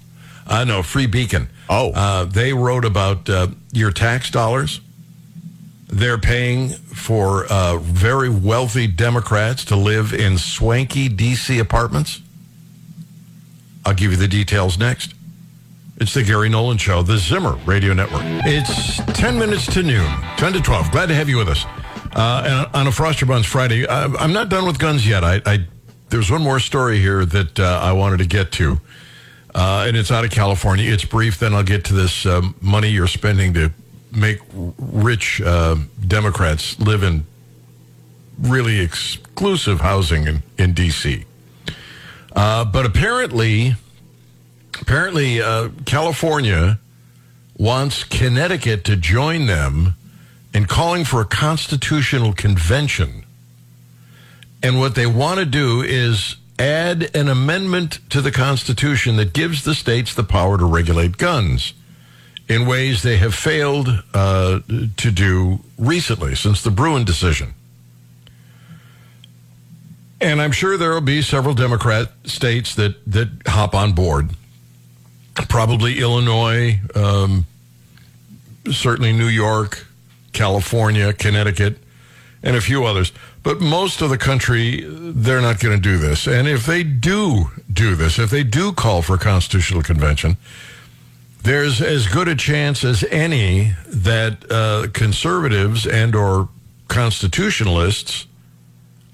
I 0.52 0.64
know. 0.66 0.84
Free 0.84 1.08
Beacon. 1.08 1.50
Oh. 1.70 1.92
uh, 1.94 2.26
they 2.26 2.54
wrote 2.54 2.86
about 2.86 3.30
uh, 3.30 3.48
your 3.72 3.92
tax 3.92 4.30
dollars. 4.30 4.82
They're 5.88 6.18
paying 6.18 6.70
for 6.70 7.46
uh, 7.50 7.78
very 7.78 8.30
wealthy 8.30 8.88
Democrats 8.88 9.66
to 9.66 9.76
live 9.76 10.14
in 10.14 10.38
swanky 10.38 11.10
DC 11.10 11.60
apartments. 11.60 12.22
I'll 13.86 13.94
give 13.94 14.12
you 14.12 14.18
the 14.18 14.28
details 14.28 14.78
next. 14.78 15.14
It's 15.98 16.14
the 16.14 16.24
Gary 16.24 16.50
Nolan 16.50 16.78
Show, 16.78 17.04
the 17.04 17.18
Zimmer 17.18 17.54
Radio 17.66 17.94
Network. 17.94 18.22
It's 18.24 18.98
10 19.20 19.38
minutes 19.38 19.66
to 19.74 19.84
noon, 19.84 20.10
10 20.38 20.54
to 20.54 20.62
12. 20.62 20.92
Glad 20.92 21.08
to 21.08 21.16
have 21.16 21.30
you 21.30 21.38
with 21.38 21.48
us. 21.50 21.66
Uh, 22.14 22.44
and 22.46 22.76
on 22.76 22.88
a 22.88 22.90
Froster 22.90 23.28
Buns 23.28 23.46
Friday, 23.46 23.88
I, 23.88 24.06
I'm 24.06 24.34
not 24.34 24.50
done 24.50 24.66
with 24.66 24.80
guns 24.80 25.08
yet. 25.08 25.24
I, 25.24 25.42
I 25.46 25.66
There's 26.10 26.30
one 26.32 26.42
more 26.42 26.60
story 26.60 27.00
here 27.00 27.26
that 27.26 27.60
uh, 27.60 27.80
I 27.84 27.92
wanted 27.94 28.18
to 28.18 28.26
get 28.26 28.52
to, 28.54 28.80
uh, 29.54 29.86
and 29.88 29.98
it's 29.98 30.12
out 30.12 30.24
of 30.24 30.32
California. 30.32 30.92
It's 30.92 31.06
brief, 31.06 31.40
then 31.40 31.54
I'll 31.54 31.64
get 31.64 31.86
to 31.86 31.94
this 31.94 32.26
um, 32.26 32.56
money 32.62 32.90
you're 32.90 33.08
spending 33.08 33.54
to 33.56 33.72
make 34.12 34.40
rich 34.54 35.42
uh, 35.42 35.76
Democrats 36.06 36.80
live 36.80 37.04
in 37.04 37.26
really 38.40 38.80
exclusive 38.80 39.82
housing 39.82 40.28
in, 40.28 40.44
in 40.58 40.74
D.C. 40.74 41.26
Uh, 42.36 42.66
but 42.66 42.86
apparently, 42.86 43.76
apparently, 44.80 45.42
uh, 45.42 45.70
California 45.86 46.80
wants 47.58 48.04
Connecticut 48.04 48.84
to 48.86 48.96
join 48.96 49.46
them 49.46 49.96
in 50.54 50.66
calling 50.66 51.06
for 51.06 51.22
a 51.22 51.26
constitutional 51.26 52.34
convention. 52.34 53.24
And 54.64 54.80
what 54.80 54.96
they 54.96 55.08
want 55.08 55.40
to 55.40 55.46
do 55.46 55.82
is 55.82 56.36
add 56.62 57.16
an 57.16 57.28
amendment 57.28 58.00
to 58.12 58.22
the 58.22 58.32
Constitution 58.32 59.16
that 59.16 59.34
gives 59.34 59.64
the 59.64 59.74
states 59.74 60.14
the 60.14 60.24
power 60.24 60.58
to 60.58 60.66
regulate 60.66 61.18
guns 61.18 61.74
in 62.48 62.68
ways 62.68 63.02
they 63.02 63.18
have 63.18 63.34
failed 63.34 63.88
uh, 64.14 64.60
to 64.98 65.12
do 65.12 65.60
recently 65.78 66.36
since 66.36 66.62
the 66.62 66.70
Bruen 66.70 67.04
decision. 67.04 67.54
And 70.20 70.40
I'm 70.40 70.52
sure 70.52 70.78
there 70.78 70.92
will 70.92 71.02
be 71.02 71.24
several 71.24 71.56
Democrat 71.56 72.10
states 72.26 72.76
that, 72.76 72.96
that 73.12 73.30
hop 73.48 73.74
on 73.74 73.94
board. 73.94 74.30
Probably 75.50 76.00
Illinois, 76.00 76.80
um, 76.94 77.48
certainly 78.72 79.14
New 79.14 79.30
York, 79.30 79.88
California, 80.32 81.12
Connecticut, 81.14 81.78
and 82.44 82.56
a 82.56 82.62
few 82.62 82.86
others. 82.86 83.12
But 83.44 83.60
most 83.60 84.02
of 84.02 84.10
the 84.10 84.18
country, 84.18 84.86
they're 84.88 85.42
not 85.42 85.60
going 85.60 85.76
to 85.76 85.82
do 85.82 85.98
this. 85.98 86.28
And 86.28 86.48
if 86.48 86.66
they 86.66 86.84
do 86.84 87.46
do 87.72 87.96
this, 87.96 88.20
if 88.20 88.30
they 88.30 88.44
do 88.44 88.72
call 88.72 89.02
for 89.02 89.16
a 89.16 89.20
constitutional 89.20 89.82
convention, 89.82 90.38
there's 91.44 91.82
as 91.82 92.08
good 92.08 92.28
a 92.28 92.36
chance 92.36 92.84
as 92.84 93.04
any 93.06 93.74
that 93.88 94.46
uh, 94.52 94.88
conservatives 94.94 95.88
and 95.88 96.16
or 96.16 96.50
constitutionalists 96.88 98.28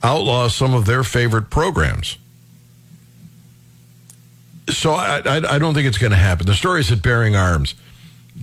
outlaw 0.04 0.50
some 0.50 0.74
of 0.74 0.86
their 0.86 1.04
favorite 1.04 1.50
programs. 1.50 2.18
So 4.70 4.92
I, 4.92 5.22
I, 5.26 5.56
I 5.56 5.60
don't 5.60 5.74
think 5.74 5.88
it's 5.88 5.98
going 5.98 6.12
to 6.12 6.18
happen. 6.18 6.46
The 6.46 6.54
story 6.54 6.82
is 6.82 6.92
at 6.92 7.02
Bearing 7.02 7.38
Arms. 7.38 7.76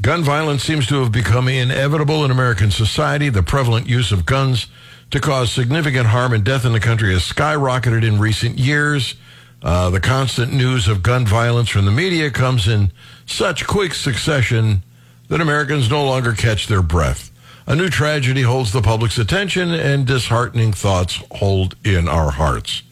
Gun 0.01 0.23
violence 0.23 0.65
seems 0.65 0.87
to 0.87 1.01
have 1.03 1.13
become 1.13 1.47
inevitable 1.47 2.25
in 2.25 2.31
American 2.31 2.71
society. 2.71 3.29
The 3.29 3.43
prevalent 3.43 3.87
use 3.87 4.11
of 4.11 4.25
guns 4.25 4.67
to 5.15 5.21
cause 5.21 5.53
significant 5.53 6.09
harm 6.09 6.33
and 6.33 6.43
death 6.43 6.65
in 6.65 6.73
the 6.73 6.81
country 6.81 7.13
has 7.13 7.23
skyrocketed 7.23 8.05
in 8.05 8.19
recent 8.19 8.59
years. 8.59 9.15
Uh, 9.63 9.89
the 9.89 10.01
constant 10.01 10.53
news 10.53 10.89
of 10.89 11.05
gun 11.05 11.25
violence 11.25 11.69
from 11.69 11.85
the 11.85 11.91
media 11.93 12.33
comes 12.33 12.67
in 12.67 12.91
such 13.25 13.65
quick 13.65 13.95
succession 13.95 14.83
that 15.29 15.41
Americans 15.41 15.89
no 15.89 16.05
longer 16.05 16.33
catch 16.33 16.67
their 16.67 16.83
breath. 16.83 17.31
A 17.69 17.77
new 17.77 17.89
tragedy 17.89 18.43
holds 18.43 18.73
the 18.73 18.83
public's 18.83 19.17
attention, 19.17 19.71
and 19.71 20.05
disheartening 20.05 20.73
thoughts 20.73 21.23
hold 21.31 21.77
in 21.85 22.09
our 22.09 22.33
hearts. 22.33 22.83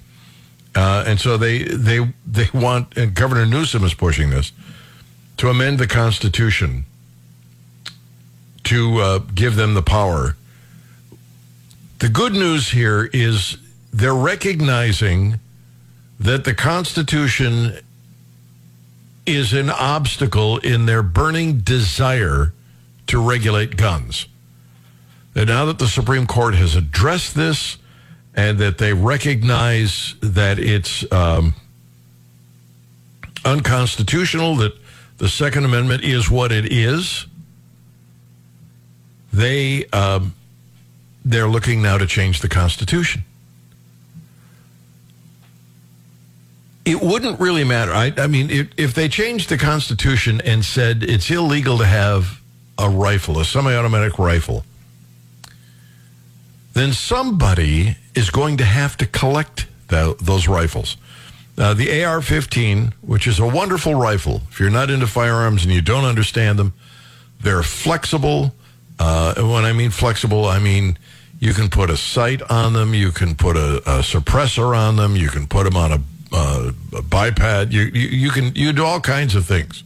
Uh, 0.76 1.02
and 1.04 1.18
so 1.18 1.36
they 1.36 1.64
they 1.64 2.12
they 2.24 2.48
want, 2.54 2.96
and 2.96 3.14
Governor 3.14 3.46
Newsom 3.46 3.82
is 3.82 3.94
pushing 3.94 4.30
this 4.30 4.52
to 5.38 5.48
amend 5.48 5.80
the 5.80 5.88
Constitution 5.88 6.84
to 8.62 8.98
uh, 8.98 9.18
give 9.34 9.56
them 9.56 9.74
the 9.74 9.82
power. 9.82 10.36
The 12.02 12.08
good 12.08 12.32
news 12.32 12.70
here 12.70 13.08
is 13.12 13.58
they're 13.92 14.12
recognizing 14.12 15.38
that 16.18 16.42
the 16.42 16.52
Constitution 16.52 17.78
is 19.24 19.52
an 19.52 19.70
obstacle 19.70 20.58
in 20.58 20.86
their 20.86 21.04
burning 21.04 21.60
desire 21.60 22.54
to 23.06 23.24
regulate 23.24 23.76
guns. 23.76 24.26
And 25.36 25.46
now 25.46 25.64
that 25.66 25.78
the 25.78 25.86
Supreme 25.86 26.26
Court 26.26 26.56
has 26.56 26.74
addressed 26.74 27.36
this 27.36 27.78
and 28.34 28.58
that 28.58 28.78
they 28.78 28.92
recognize 28.92 30.16
that 30.22 30.58
it's 30.58 31.04
um, 31.12 31.54
unconstitutional, 33.44 34.56
that 34.56 34.72
the 35.18 35.28
Second 35.28 35.66
Amendment 35.66 36.02
is 36.02 36.28
what 36.28 36.50
it 36.50 36.72
is, 36.72 37.26
they 39.32 39.86
um, 39.92 40.34
they're 41.24 41.48
looking 41.48 41.82
now 41.82 41.98
to 41.98 42.06
change 42.06 42.40
the 42.40 42.48
Constitution. 42.48 43.24
It 46.84 47.00
wouldn't 47.00 47.38
really 47.38 47.64
matter. 47.64 47.92
I, 47.92 48.12
I 48.16 48.26
mean, 48.26 48.50
if, 48.50 48.68
if 48.76 48.94
they 48.94 49.08
changed 49.08 49.48
the 49.48 49.58
Constitution 49.58 50.40
and 50.44 50.64
said 50.64 51.04
it's 51.04 51.30
illegal 51.30 51.78
to 51.78 51.86
have 51.86 52.40
a 52.76 52.90
rifle, 52.90 53.38
a 53.38 53.44
semi-automatic 53.44 54.18
rifle, 54.18 54.64
then 56.74 56.92
somebody 56.92 57.96
is 58.14 58.30
going 58.30 58.56
to 58.56 58.64
have 58.64 58.96
to 58.96 59.06
collect 59.06 59.66
tho- 59.88 60.14
those 60.14 60.48
rifles. 60.48 60.96
Uh, 61.56 61.74
the 61.74 62.02
AR 62.02 62.22
15, 62.22 62.94
which 63.02 63.26
is 63.26 63.38
a 63.38 63.46
wonderful 63.46 63.94
rifle, 63.94 64.42
if 64.50 64.58
you're 64.58 64.70
not 64.70 64.90
into 64.90 65.06
firearms 65.06 65.64
and 65.64 65.72
you 65.72 65.82
don't 65.82 66.04
understand 66.04 66.58
them, 66.58 66.72
they're 67.40 67.62
flexible. 67.62 68.54
Uh, 68.98 69.34
when 69.34 69.64
I 69.64 69.72
mean 69.72 69.90
flexible, 69.90 70.46
I 70.46 70.58
mean 70.58 70.96
you 71.42 71.52
can 71.52 71.68
put 71.68 71.90
a 71.90 71.96
sight 71.96 72.40
on 72.52 72.72
them, 72.72 72.94
you 72.94 73.10
can 73.10 73.34
put 73.34 73.56
a, 73.56 73.78
a 73.78 73.98
suppressor 73.98 74.76
on 74.78 74.94
them, 74.94 75.16
you 75.16 75.28
can 75.28 75.48
put 75.48 75.64
them 75.64 75.76
on 75.76 75.90
a, 75.90 76.00
uh, 76.32 76.70
a 76.92 77.02
bipod, 77.02 77.72
you, 77.72 77.80
you, 77.80 78.08
you, 78.10 78.30
can 78.30 78.54
you 78.54 78.72
do 78.72 78.84
all 78.84 79.00
kinds 79.00 79.34
of 79.34 79.44
things. 79.44 79.82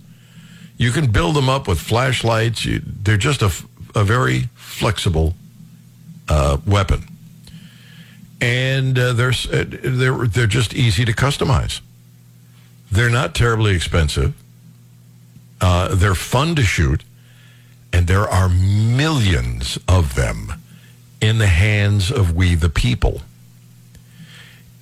You 0.76 0.90
can 0.90 1.10
build 1.10 1.34
them 1.34 1.48
up 1.48 1.66
with 1.66 1.80
flashlights. 1.80 2.66
You, 2.66 2.82
they're 2.84 3.16
just 3.16 3.40
a, 3.40 3.50
a 3.94 4.04
very 4.04 4.50
flexible 4.54 5.32
uh, 6.28 6.58
weapon, 6.66 7.04
and 8.42 8.98
uh, 8.98 9.14
they're 9.14 9.30
uh, 9.30 9.64
they're 9.66 10.26
they're 10.26 10.46
just 10.46 10.74
easy 10.74 11.06
to 11.06 11.12
customize. 11.12 11.80
They're 12.92 13.08
not 13.08 13.34
terribly 13.34 13.74
expensive. 13.74 14.34
Uh, 15.62 15.94
they're 15.94 16.14
fun 16.14 16.54
to 16.56 16.62
shoot, 16.62 17.02
and 17.94 18.06
there 18.06 18.28
are 18.28 18.50
millions 18.50 19.78
of 19.88 20.16
them 20.16 20.52
in 21.20 21.38
the 21.38 21.46
hands 21.46 22.10
of 22.10 22.34
we 22.34 22.54
the 22.54 22.68
people. 22.68 23.22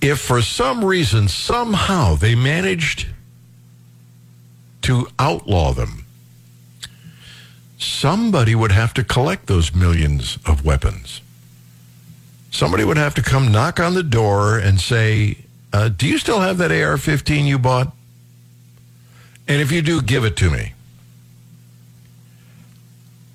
If 0.01 0.21
for 0.21 0.43
some 0.43 0.85
reason 0.85 1.29
somehow 1.29 2.15
they 2.15 2.35
managed 2.35 3.07
to 4.83 5.09
outlaw 5.19 5.73
them, 5.73 6.05
somebody 7.79 8.55
would 8.55 8.73
have 8.73 8.93
to 8.95 9.05
collect 9.05 9.47
those 9.47 9.75
millions 9.75 10.39
of 10.47 10.65
weapons 10.65 11.23
somebody 12.55 12.85
would 12.85 12.97
have 12.97 13.15
to 13.15 13.23
come 13.23 13.51
knock 13.51 13.81
on 13.81 13.95
the 13.95 14.03
door 14.03 14.59
and 14.59 14.81
say, 14.81 15.37
uh, 15.73 15.89
Do 15.89 16.07
you 16.07 16.19
still 16.19 16.41
have 16.41 16.59
that 16.59 16.71
AR 16.71 16.97
15 16.97 17.47
you 17.47 17.59
bought? 17.59 17.93
And 19.49 19.61
if 19.61 19.73
you 19.73 19.83
do, 19.83 20.01
give 20.01 20.25
it 20.25 20.37
to 20.37 20.51
me. 20.51 20.73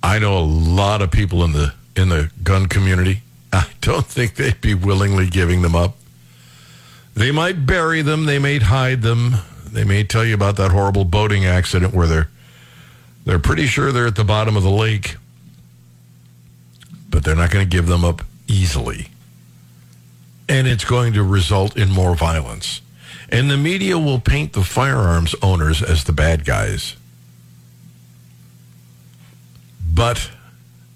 I 0.02 0.18
know 0.18 0.38
a 0.38 0.40
lot 0.40 1.02
of 1.02 1.10
people 1.10 1.44
in 1.44 1.52
the 1.52 1.74
in 2.00 2.08
the 2.08 2.30
gun 2.42 2.66
community. 2.66 3.22
I 3.52 3.66
don't 3.80 4.06
think 4.06 4.34
they'd 4.34 4.60
be 4.60 4.74
willingly 4.74 5.28
giving 5.28 5.62
them 5.62 5.76
up. 5.76 5.96
They 7.14 7.30
might 7.30 7.66
bury 7.66 8.02
them, 8.02 8.24
they 8.24 8.38
may 8.38 8.58
hide 8.58 9.02
them, 9.02 9.34
they 9.70 9.84
may 9.84 10.04
tell 10.04 10.24
you 10.24 10.34
about 10.34 10.56
that 10.56 10.70
horrible 10.70 11.04
boating 11.04 11.44
accident 11.44 11.94
where 11.94 12.06
they're 12.06 12.28
they're 13.24 13.38
pretty 13.38 13.66
sure 13.66 13.92
they're 13.92 14.06
at 14.06 14.16
the 14.16 14.24
bottom 14.24 14.56
of 14.56 14.62
the 14.62 14.70
lake. 14.70 15.16
But 17.10 17.22
they're 17.22 17.36
not 17.36 17.50
going 17.50 17.64
to 17.64 17.70
give 17.70 17.86
them 17.86 18.04
up 18.04 18.22
easily. 18.46 19.08
And 20.48 20.66
it's 20.66 20.84
going 20.84 21.12
to 21.12 21.22
result 21.22 21.76
in 21.76 21.90
more 21.90 22.14
violence. 22.14 22.80
And 23.28 23.50
the 23.50 23.56
media 23.56 23.98
will 23.98 24.20
paint 24.20 24.54
the 24.54 24.64
firearms 24.64 25.34
owners 25.42 25.82
as 25.82 26.04
the 26.04 26.12
bad 26.12 26.44
guys. 26.44 26.96
But 29.92 30.30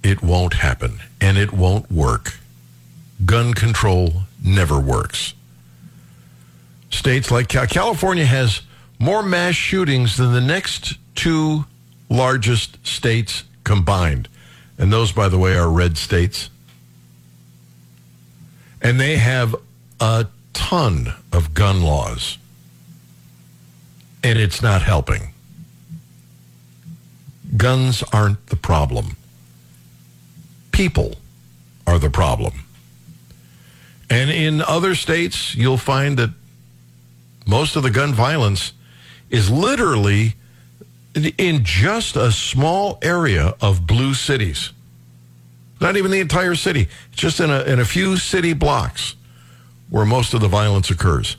it 0.04 0.22
won't 0.22 0.54
happen 0.54 1.00
and 1.20 1.38
it 1.38 1.52
won't 1.52 1.90
work. 1.90 2.34
Gun 3.24 3.54
control 3.54 4.24
never 4.44 4.78
works. 4.78 5.34
States 6.90 7.30
like 7.30 7.48
California 7.48 8.26
has 8.26 8.60
more 8.98 9.22
mass 9.22 9.54
shootings 9.54 10.16
than 10.16 10.32
the 10.32 10.40
next 10.40 10.98
two 11.14 11.64
largest 12.10 12.86
states 12.86 13.44
combined. 13.64 14.28
And 14.78 14.92
those, 14.92 15.10
by 15.10 15.28
the 15.28 15.38
way, 15.38 15.56
are 15.56 15.70
red 15.70 15.96
states. 15.96 16.50
And 18.82 19.00
they 19.00 19.16
have 19.16 19.56
a 20.00 20.26
ton 20.52 21.14
of 21.32 21.54
gun 21.54 21.82
laws. 21.82 22.38
And 24.22 24.38
it's 24.38 24.60
not 24.60 24.82
helping. 24.82 25.32
Guns 27.56 28.02
aren't 28.12 28.46
the 28.48 28.56
problem. 28.56 29.16
People 30.74 31.14
are 31.86 32.00
the 32.00 32.10
problem. 32.10 32.64
And 34.10 34.28
in 34.28 34.60
other 34.60 34.96
states, 34.96 35.54
you'll 35.54 35.78
find 35.78 36.18
that 36.18 36.30
most 37.46 37.76
of 37.76 37.84
the 37.84 37.92
gun 37.92 38.12
violence 38.12 38.72
is 39.30 39.52
literally 39.52 40.34
in 41.38 41.64
just 41.64 42.16
a 42.16 42.32
small 42.32 42.98
area 43.02 43.54
of 43.60 43.86
blue 43.86 44.14
cities. 44.14 44.72
Not 45.80 45.96
even 45.96 46.10
the 46.10 46.18
entire 46.18 46.56
city, 46.56 46.88
just 47.12 47.38
in 47.38 47.50
a, 47.50 47.62
in 47.62 47.78
a 47.78 47.84
few 47.84 48.16
city 48.16 48.52
blocks 48.52 49.14
where 49.90 50.04
most 50.04 50.34
of 50.34 50.40
the 50.40 50.48
violence 50.48 50.90
occurs. 50.90 51.36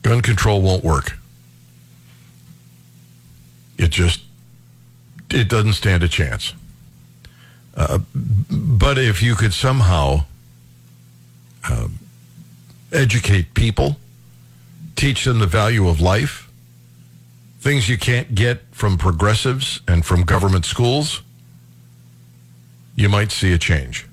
Gun 0.00 0.22
control 0.22 0.62
won't 0.62 0.82
work. 0.82 1.18
It 3.76 3.90
just 3.90 4.21
it 5.32 5.48
doesn't 5.48 5.74
stand 5.74 6.02
a 6.02 6.08
chance. 6.08 6.54
Uh, 7.74 7.98
but 8.50 8.98
if 8.98 9.22
you 9.22 9.34
could 9.34 9.54
somehow 9.54 10.24
uh, 11.68 11.88
educate 12.92 13.54
people, 13.54 13.96
teach 14.96 15.24
them 15.24 15.38
the 15.38 15.46
value 15.46 15.88
of 15.88 16.00
life, 16.00 16.50
things 17.60 17.88
you 17.88 17.96
can't 17.96 18.34
get 18.34 18.60
from 18.72 18.98
progressives 18.98 19.80
and 19.88 20.04
from 20.04 20.22
government 20.22 20.64
schools, 20.64 21.22
you 22.94 23.08
might 23.08 23.30
see 23.30 23.52
a 23.52 23.58
change. 23.58 24.06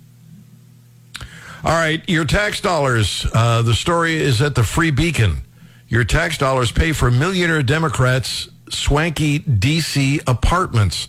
All 1.64 1.74
right, 1.74 2.02
your 2.08 2.24
tax 2.24 2.62
dollars. 2.62 3.26
Uh, 3.34 3.62
the 3.62 3.74
story 3.74 4.16
is 4.16 4.42
at 4.42 4.56
the 4.56 4.64
Free 4.64 4.92
Beacon. 4.92 5.42
Your 5.90 6.06
tax 6.06 6.38
dollars 6.38 6.72
pay 6.72 6.94
for 6.94 7.12
millionaire 7.12 7.64
Democrats' 7.64 8.48
swanky 8.70 9.40
D.C. 9.40 10.22
apartments, 10.28 11.08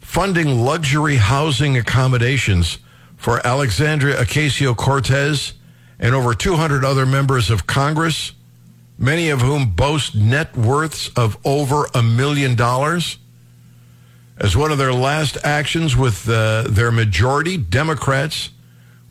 funding 0.00 0.64
luxury 0.64 1.16
housing 1.16 1.76
accommodations 1.76 2.78
for 3.16 3.44
Alexandria 3.46 4.16
Ocasio 4.16 4.76
Cortez 4.76 5.54
and 5.98 6.14
over 6.14 6.34
200 6.34 6.84
other 6.84 7.06
members 7.06 7.50
of 7.50 7.66
Congress, 7.66 8.32
many 8.98 9.30
of 9.30 9.40
whom 9.40 9.70
boast 9.70 10.14
net 10.14 10.56
worths 10.56 11.08
of 11.16 11.36
over 11.44 11.86
a 11.94 12.02
million 12.02 12.54
dollars. 12.54 13.18
As 14.36 14.56
one 14.56 14.72
of 14.72 14.78
their 14.78 14.92
last 14.92 15.38
actions 15.44 15.96
with 15.96 16.28
uh, 16.28 16.64
their 16.68 16.90
majority, 16.90 17.56
Democrats 17.56 18.50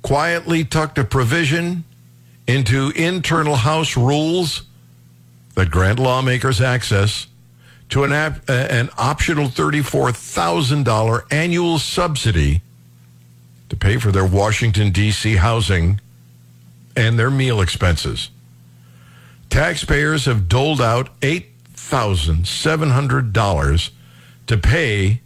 quietly 0.01 0.65
tucked 0.65 0.97
a 0.97 1.03
provision 1.03 1.85
into 2.45 2.91
internal 2.95 3.55
House 3.55 3.95
rules 3.95 4.63
that 5.55 5.71
grant 5.71 5.97
lawmakers 5.97 6.59
access 6.61 7.27
to 7.93 8.03
an, 8.03 8.11
uh, 8.11 8.37
an 8.49 8.89
optional 8.97 9.45
$34,000 9.45 11.31
annual 11.31 11.77
subsidy 11.77 12.61
to 13.69 13.75
pay 13.75 13.99
for 13.99 14.11
their 14.11 14.25
Washington, 14.25 14.91
D.C. 14.91 15.35
housing 15.35 16.01
and 16.95 17.19
their 17.19 17.29
meal 17.29 17.61
expenses. 17.61 18.31
Taxpayers 19.51 20.25
have 20.25 20.49
doled 20.49 20.81
out 20.81 21.11
$8,700 21.21 23.89
to 24.47 24.57
pay 24.57 25.21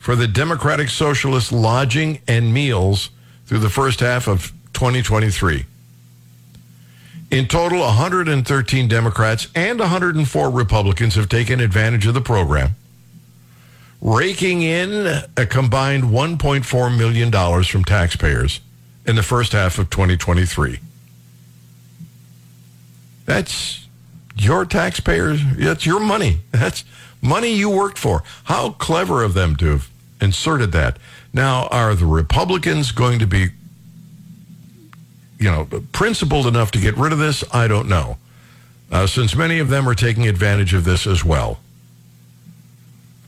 for 0.00 0.16
the 0.16 0.26
Democratic 0.26 0.88
Socialist 0.88 1.52
lodging 1.52 2.20
and 2.26 2.52
meals 2.52 3.10
through 3.46 3.60
the 3.60 3.70
first 3.70 4.00
half 4.00 4.26
of 4.26 4.52
2023. 4.72 5.64
In 7.30 7.46
total, 7.46 7.80
113 7.80 8.88
Democrats 8.88 9.48
and 9.54 9.78
104 9.78 10.50
Republicans 10.50 11.14
have 11.14 11.28
taken 11.28 11.60
advantage 11.60 12.06
of 12.06 12.14
the 12.14 12.22
program, 12.22 12.74
raking 14.00 14.62
in 14.62 15.24
a 15.36 15.44
combined 15.44 16.04
$1.4 16.04 16.96
million 16.96 17.64
from 17.64 17.84
taxpayers 17.84 18.60
in 19.04 19.16
the 19.16 19.22
first 19.22 19.52
half 19.52 19.78
of 19.78 19.90
2023. 19.90 20.80
That's 23.26 23.86
your 24.34 24.64
taxpayers. 24.64 25.40
That's 25.56 25.84
your 25.84 26.00
money. 26.00 26.38
That's 26.50 26.84
money 27.20 27.52
you 27.52 27.68
worked 27.68 27.98
for. 27.98 28.22
How 28.44 28.70
clever 28.70 29.22
of 29.22 29.34
them 29.34 29.54
to 29.56 29.66
have 29.66 29.90
inserted 30.20 30.72
that. 30.72 30.98
Now, 31.32 31.66
are 31.68 31.94
the 31.94 32.06
Republicans 32.06 32.90
going 32.90 33.18
to 33.18 33.26
be, 33.26 33.48
you 35.38 35.50
know, 35.50 35.66
principled 35.92 36.46
enough 36.46 36.70
to 36.72 36.80
get 36.80 36.96
rid 36.96 37.12
of 37.12 37.18
this? 37.18 37.44
I 37.52 37.68
don't 37.68 37.88
know. 37.88 38.18
Uh, 38.90 39.06
since 39.06 39.36
many 39.36 39.58
of 39.58 39.68
them 39.68 39.88
are 39.88 39.94
taking 39.94 40.26
advantage 40.26 40.72
of 40.74 40.84
this 40.84 41.06
as 41.06 41.24
well. 41.24 41.60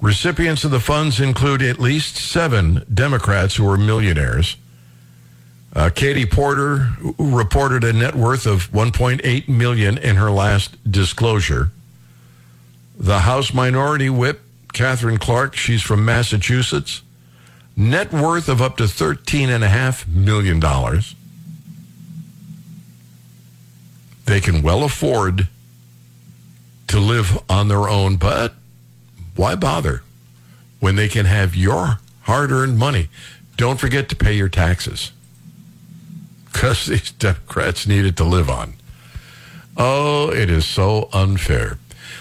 Recipients 0.00 0.64
of 0.64 0.70
the 0.70 0.80
funds 0.80 1.20
include 1.20 1.61
at 1.62 1.78
least 1.78 2.16
seven 2.16 2.84
Democrats 2.92 3.56
who 3.56 3.68
are 3.68 3.76
millionaires. 3.76 4.56
Uh, 5.74 5.90
Katie 5.94 6.26
Porter 6.26 6.88
reported 7.18 7.84
a 7.84 7.92
net 7.92 8.14
worth 8.14 8.46
of 8.46 8.70
1.8 8.72 9.48
million 9.48 9.98
in 9.98 10.16
her 10.16 10.30
last 10.30 10.76
disclosure. 10.90 11.70
The 12.98 13.20
House 13.20 13.52
Minority 13.52 14.11
Whip, 14.11 14.40
Katherine 14.72 15.18
Clark, 15.18 15.54
she's 15.54 15.82
from 15.82 16.04
Massachusetts, 16.04 17.02
net 17.76 18.12
worth 18.12 18.48
of 18.48 18.61
up 18.61 18.78
to 18.78 18.84
13.5 18.84 20.08
million 20.08 20.58
dollars. 20.58 21.14
They 24.31 24.41
can 24.41 24.62
well 24.62 24.85
afford 24.85 25.49
to 26.87 27.01
live 27.01 27.37
on 27.51 27.66
their 27.66 27.89
own, 27.89 28.14
but 28.14 28.55
why 29.35 29.57
bother 29.57 30.05
when 30.78 30.95
they 30.95 31.09
can 31.09 31.26
have 31.26 31.57
your 31.57 31.99
hard-earned 32.22 32.78
money? 32.78 33.09
Don't 33.57 33.81
forget 33.81 34.09
to 34.11 34.14
pay 34.14 34.35
your 34.35 34.49
taxes 34.49 35.11
because 36.45 36.87
these 36.87 37.11
Democrats 37.11 37.89
need 37.89 38.05
it 38.05 38.16
to 38.18 38.24
live 38.24 38.49
on. 38.49 38.74
Oh, 39.76 40.31
it 40.31 40.49
is 40.49 40.64
so 40.64 41.09
unfair. 41.12 41.78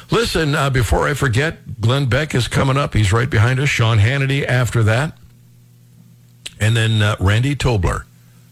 Listen, 0.09 0.55
uh, 0.55 0.71
before 0.71 1.07
I 1.07 1.13
forget, 1.13 1.79
Glenn 1.79 2.07
Beck 2.07 2.33
is 2.33 2.47
coming 2.47 2.75
up. 2.75 2.95
He's 2.95 3.13
right 3.13 3.29
behind 3.29 3.59
us. 3.59 3.69
Sean 3.69 3.99
Hannity 3.99 4.43
after 4.47 4.81
that. 4.81 5.15
And 6.59 6.75
then 6.75 7.03
uh, 7.03 7.17
Randy 7.19 7.55
Tobler 7.55 8.05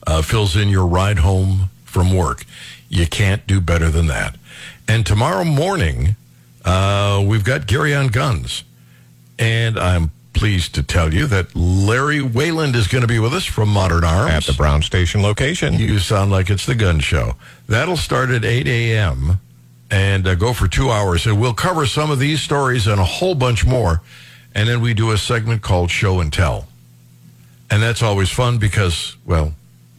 uh, 0.06 0.22
fills 0.22 0.56
in 0.56 0.70
your 0.70 0.86
ride 0.86 1.18
home 1.18 1.72
from 1.86 2.16
work. 2.16 2.46
You 2.90 3.08
can't 3.08 3.46
do 3.48 3.60
better 3.60 3.90
than 3.90 4.08
that. 4.08 4.36
And 4.88 5.06
tomorrow 5.06 5.44
morning, 5.44 6.16
uh, 6.64 7.24
we've 7.26 7.44
got 7.44 7.68
Gary 7.68 7.94
on 7.94 8.08
Guns. 8.08 8.64
And 9.40 9.78
I'm 9.78 10.12
pleased 10.34 10.76
to 10.76 10.84
tell 10.84 11.14
you 11.14 11.28
that 11.28 11.56
Larry 11.56 12.22
Wayland 12.22 12.76
is 12.76 12.88
going 12.88 13.02
to 13.02 13.08
be 13.08 13.20
with 13.20 13.34
us 13.34 13.46
from 13.46 13.70
Modern 13.70 14.04
Arms. 14.04 14.32
At 14.32 14.44
the 14.44 14.54
Brown 14.54 14.82
Station 14.82 15.22
location. 15.22 15.74
You 15.76 16.00
sound 16.00 16.32
like 16.32 16.50
it's 16.50 16.66
the 16.66 16.76
gun 16.76 17.00
show. 17.00 17.36
That'll 17.68 17.98
start 17.98 18.30
at 18.30 18.46
8 18.46 18.68
a.m. 18.68 19.40
and 19.92 20.28
uh, 20.28 20.36
go 20.36 20.54
for 20.54 20.68
two 20.68 20.90
hours. 20.90 21.26
And 21.26 21.40
we'll 21.42 21.54
cover 21.54 21.86
some 21.86 22.12
of 22.12 22.20
these 22.20 22.42
stories 22.42 22.88
and 22.88 23.00
a 23.00 23.06
whole 23.06 23.36
bunch 23.36 23.66
more. 23.66 24.02
And 24.56 24.70
then 24.70 24.82
we 24.82 24.94
do 24.94 25.12
a 25.12 25.18
segment 25.18 25.62
called 25.62 25.92
Show 25.92 26.20
and 26.20 26.32
Tell. 26.32 26.68
And 27.70 27.84
that's 27.84 28.02
always 28.02 28.30
fun 28.30 28.60
because, 28.60 29.18
well, 29.26 29.54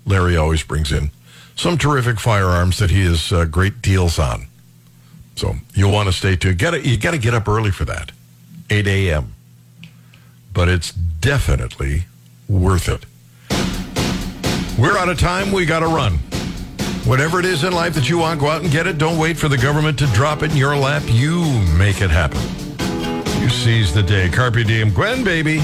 Larry 0.07 0.37
always 0.37 0.63
brings 0.63 0.91
in 0.91 1.11
some 1.59 1.77
terrific 1.77 2.21
firearms 2.21 2.79
that 2.79 2.91
he 2.91 3.05
has 3.05 3.33
uh, 3.33 3.45
great 3.45 3.83
deals 3.83 4.19
on. 4.19 4.47
So 5.35 5.55
you'll 5.75 5.93
want 5.93 6.09
to 6.09 6.13
stay 6.13 6.37
tuned. 6.37 6.59
Get 6.59 6.85
you 6.85 6.97
got 6.97 7.11
to 7.11 7.19
get 7.19 7.35
up 7.35 7.49
early 7.49 7.71
for 7.71 7.85
that, 7.85 8.13
8 8.71 8.87
a.m. 8.87 9.35
But 10.55 10.69
it's 10.69 10.93
definitely 10.93 12.05
worth 12.49 12.89
it. 12.89 13.05
We're 14.79 14.97
out 14.97 15.09
of 15.09 15.19
time. 15.19 15.53
We 15.53 15.67
got 15.67 15.81
to 15.81 15.87
run. 15.87 16.15
Whatever 17.05 17.41
it 17.41 17.45
is 17.45 17.65
in 17.65 17.73
life 17.73 17.95
that 17.95 18.09
you 18.09 18.19
want, 18.19 18.41
go 18.41 18.49
out 18.49 18.63
and 18.63 18.71
get 18.71 18.87
it. 18.87 18.99
Don't 18.99 19.19
wait 19.19 19.37
for 19.37 19.49
the 19.49 19.59
government 19.59 19.99
to 20.01 20.07
drop 20.09 20.43
it 20.43 20.51
in 20.53 20.57
your 20.57 20.77
lap. 20.77 21.03
You 21.07 21.43
make 21.77 22.01
it 22.01 22.11
happen. 22.11 22.41
You 23.41 23.49
seize 23.49 23.95
the 23.95 24.03
day. 24.03 24.29
Carpe 24.29 24.65
diem. 24.67 24.91
Gwen, 24.93 25.25
baby. 25.25 25.59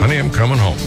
Honey, 0.00 0.18
I'm 0.18 0.30
coming 0.30 0.58
home. 0.58 0.78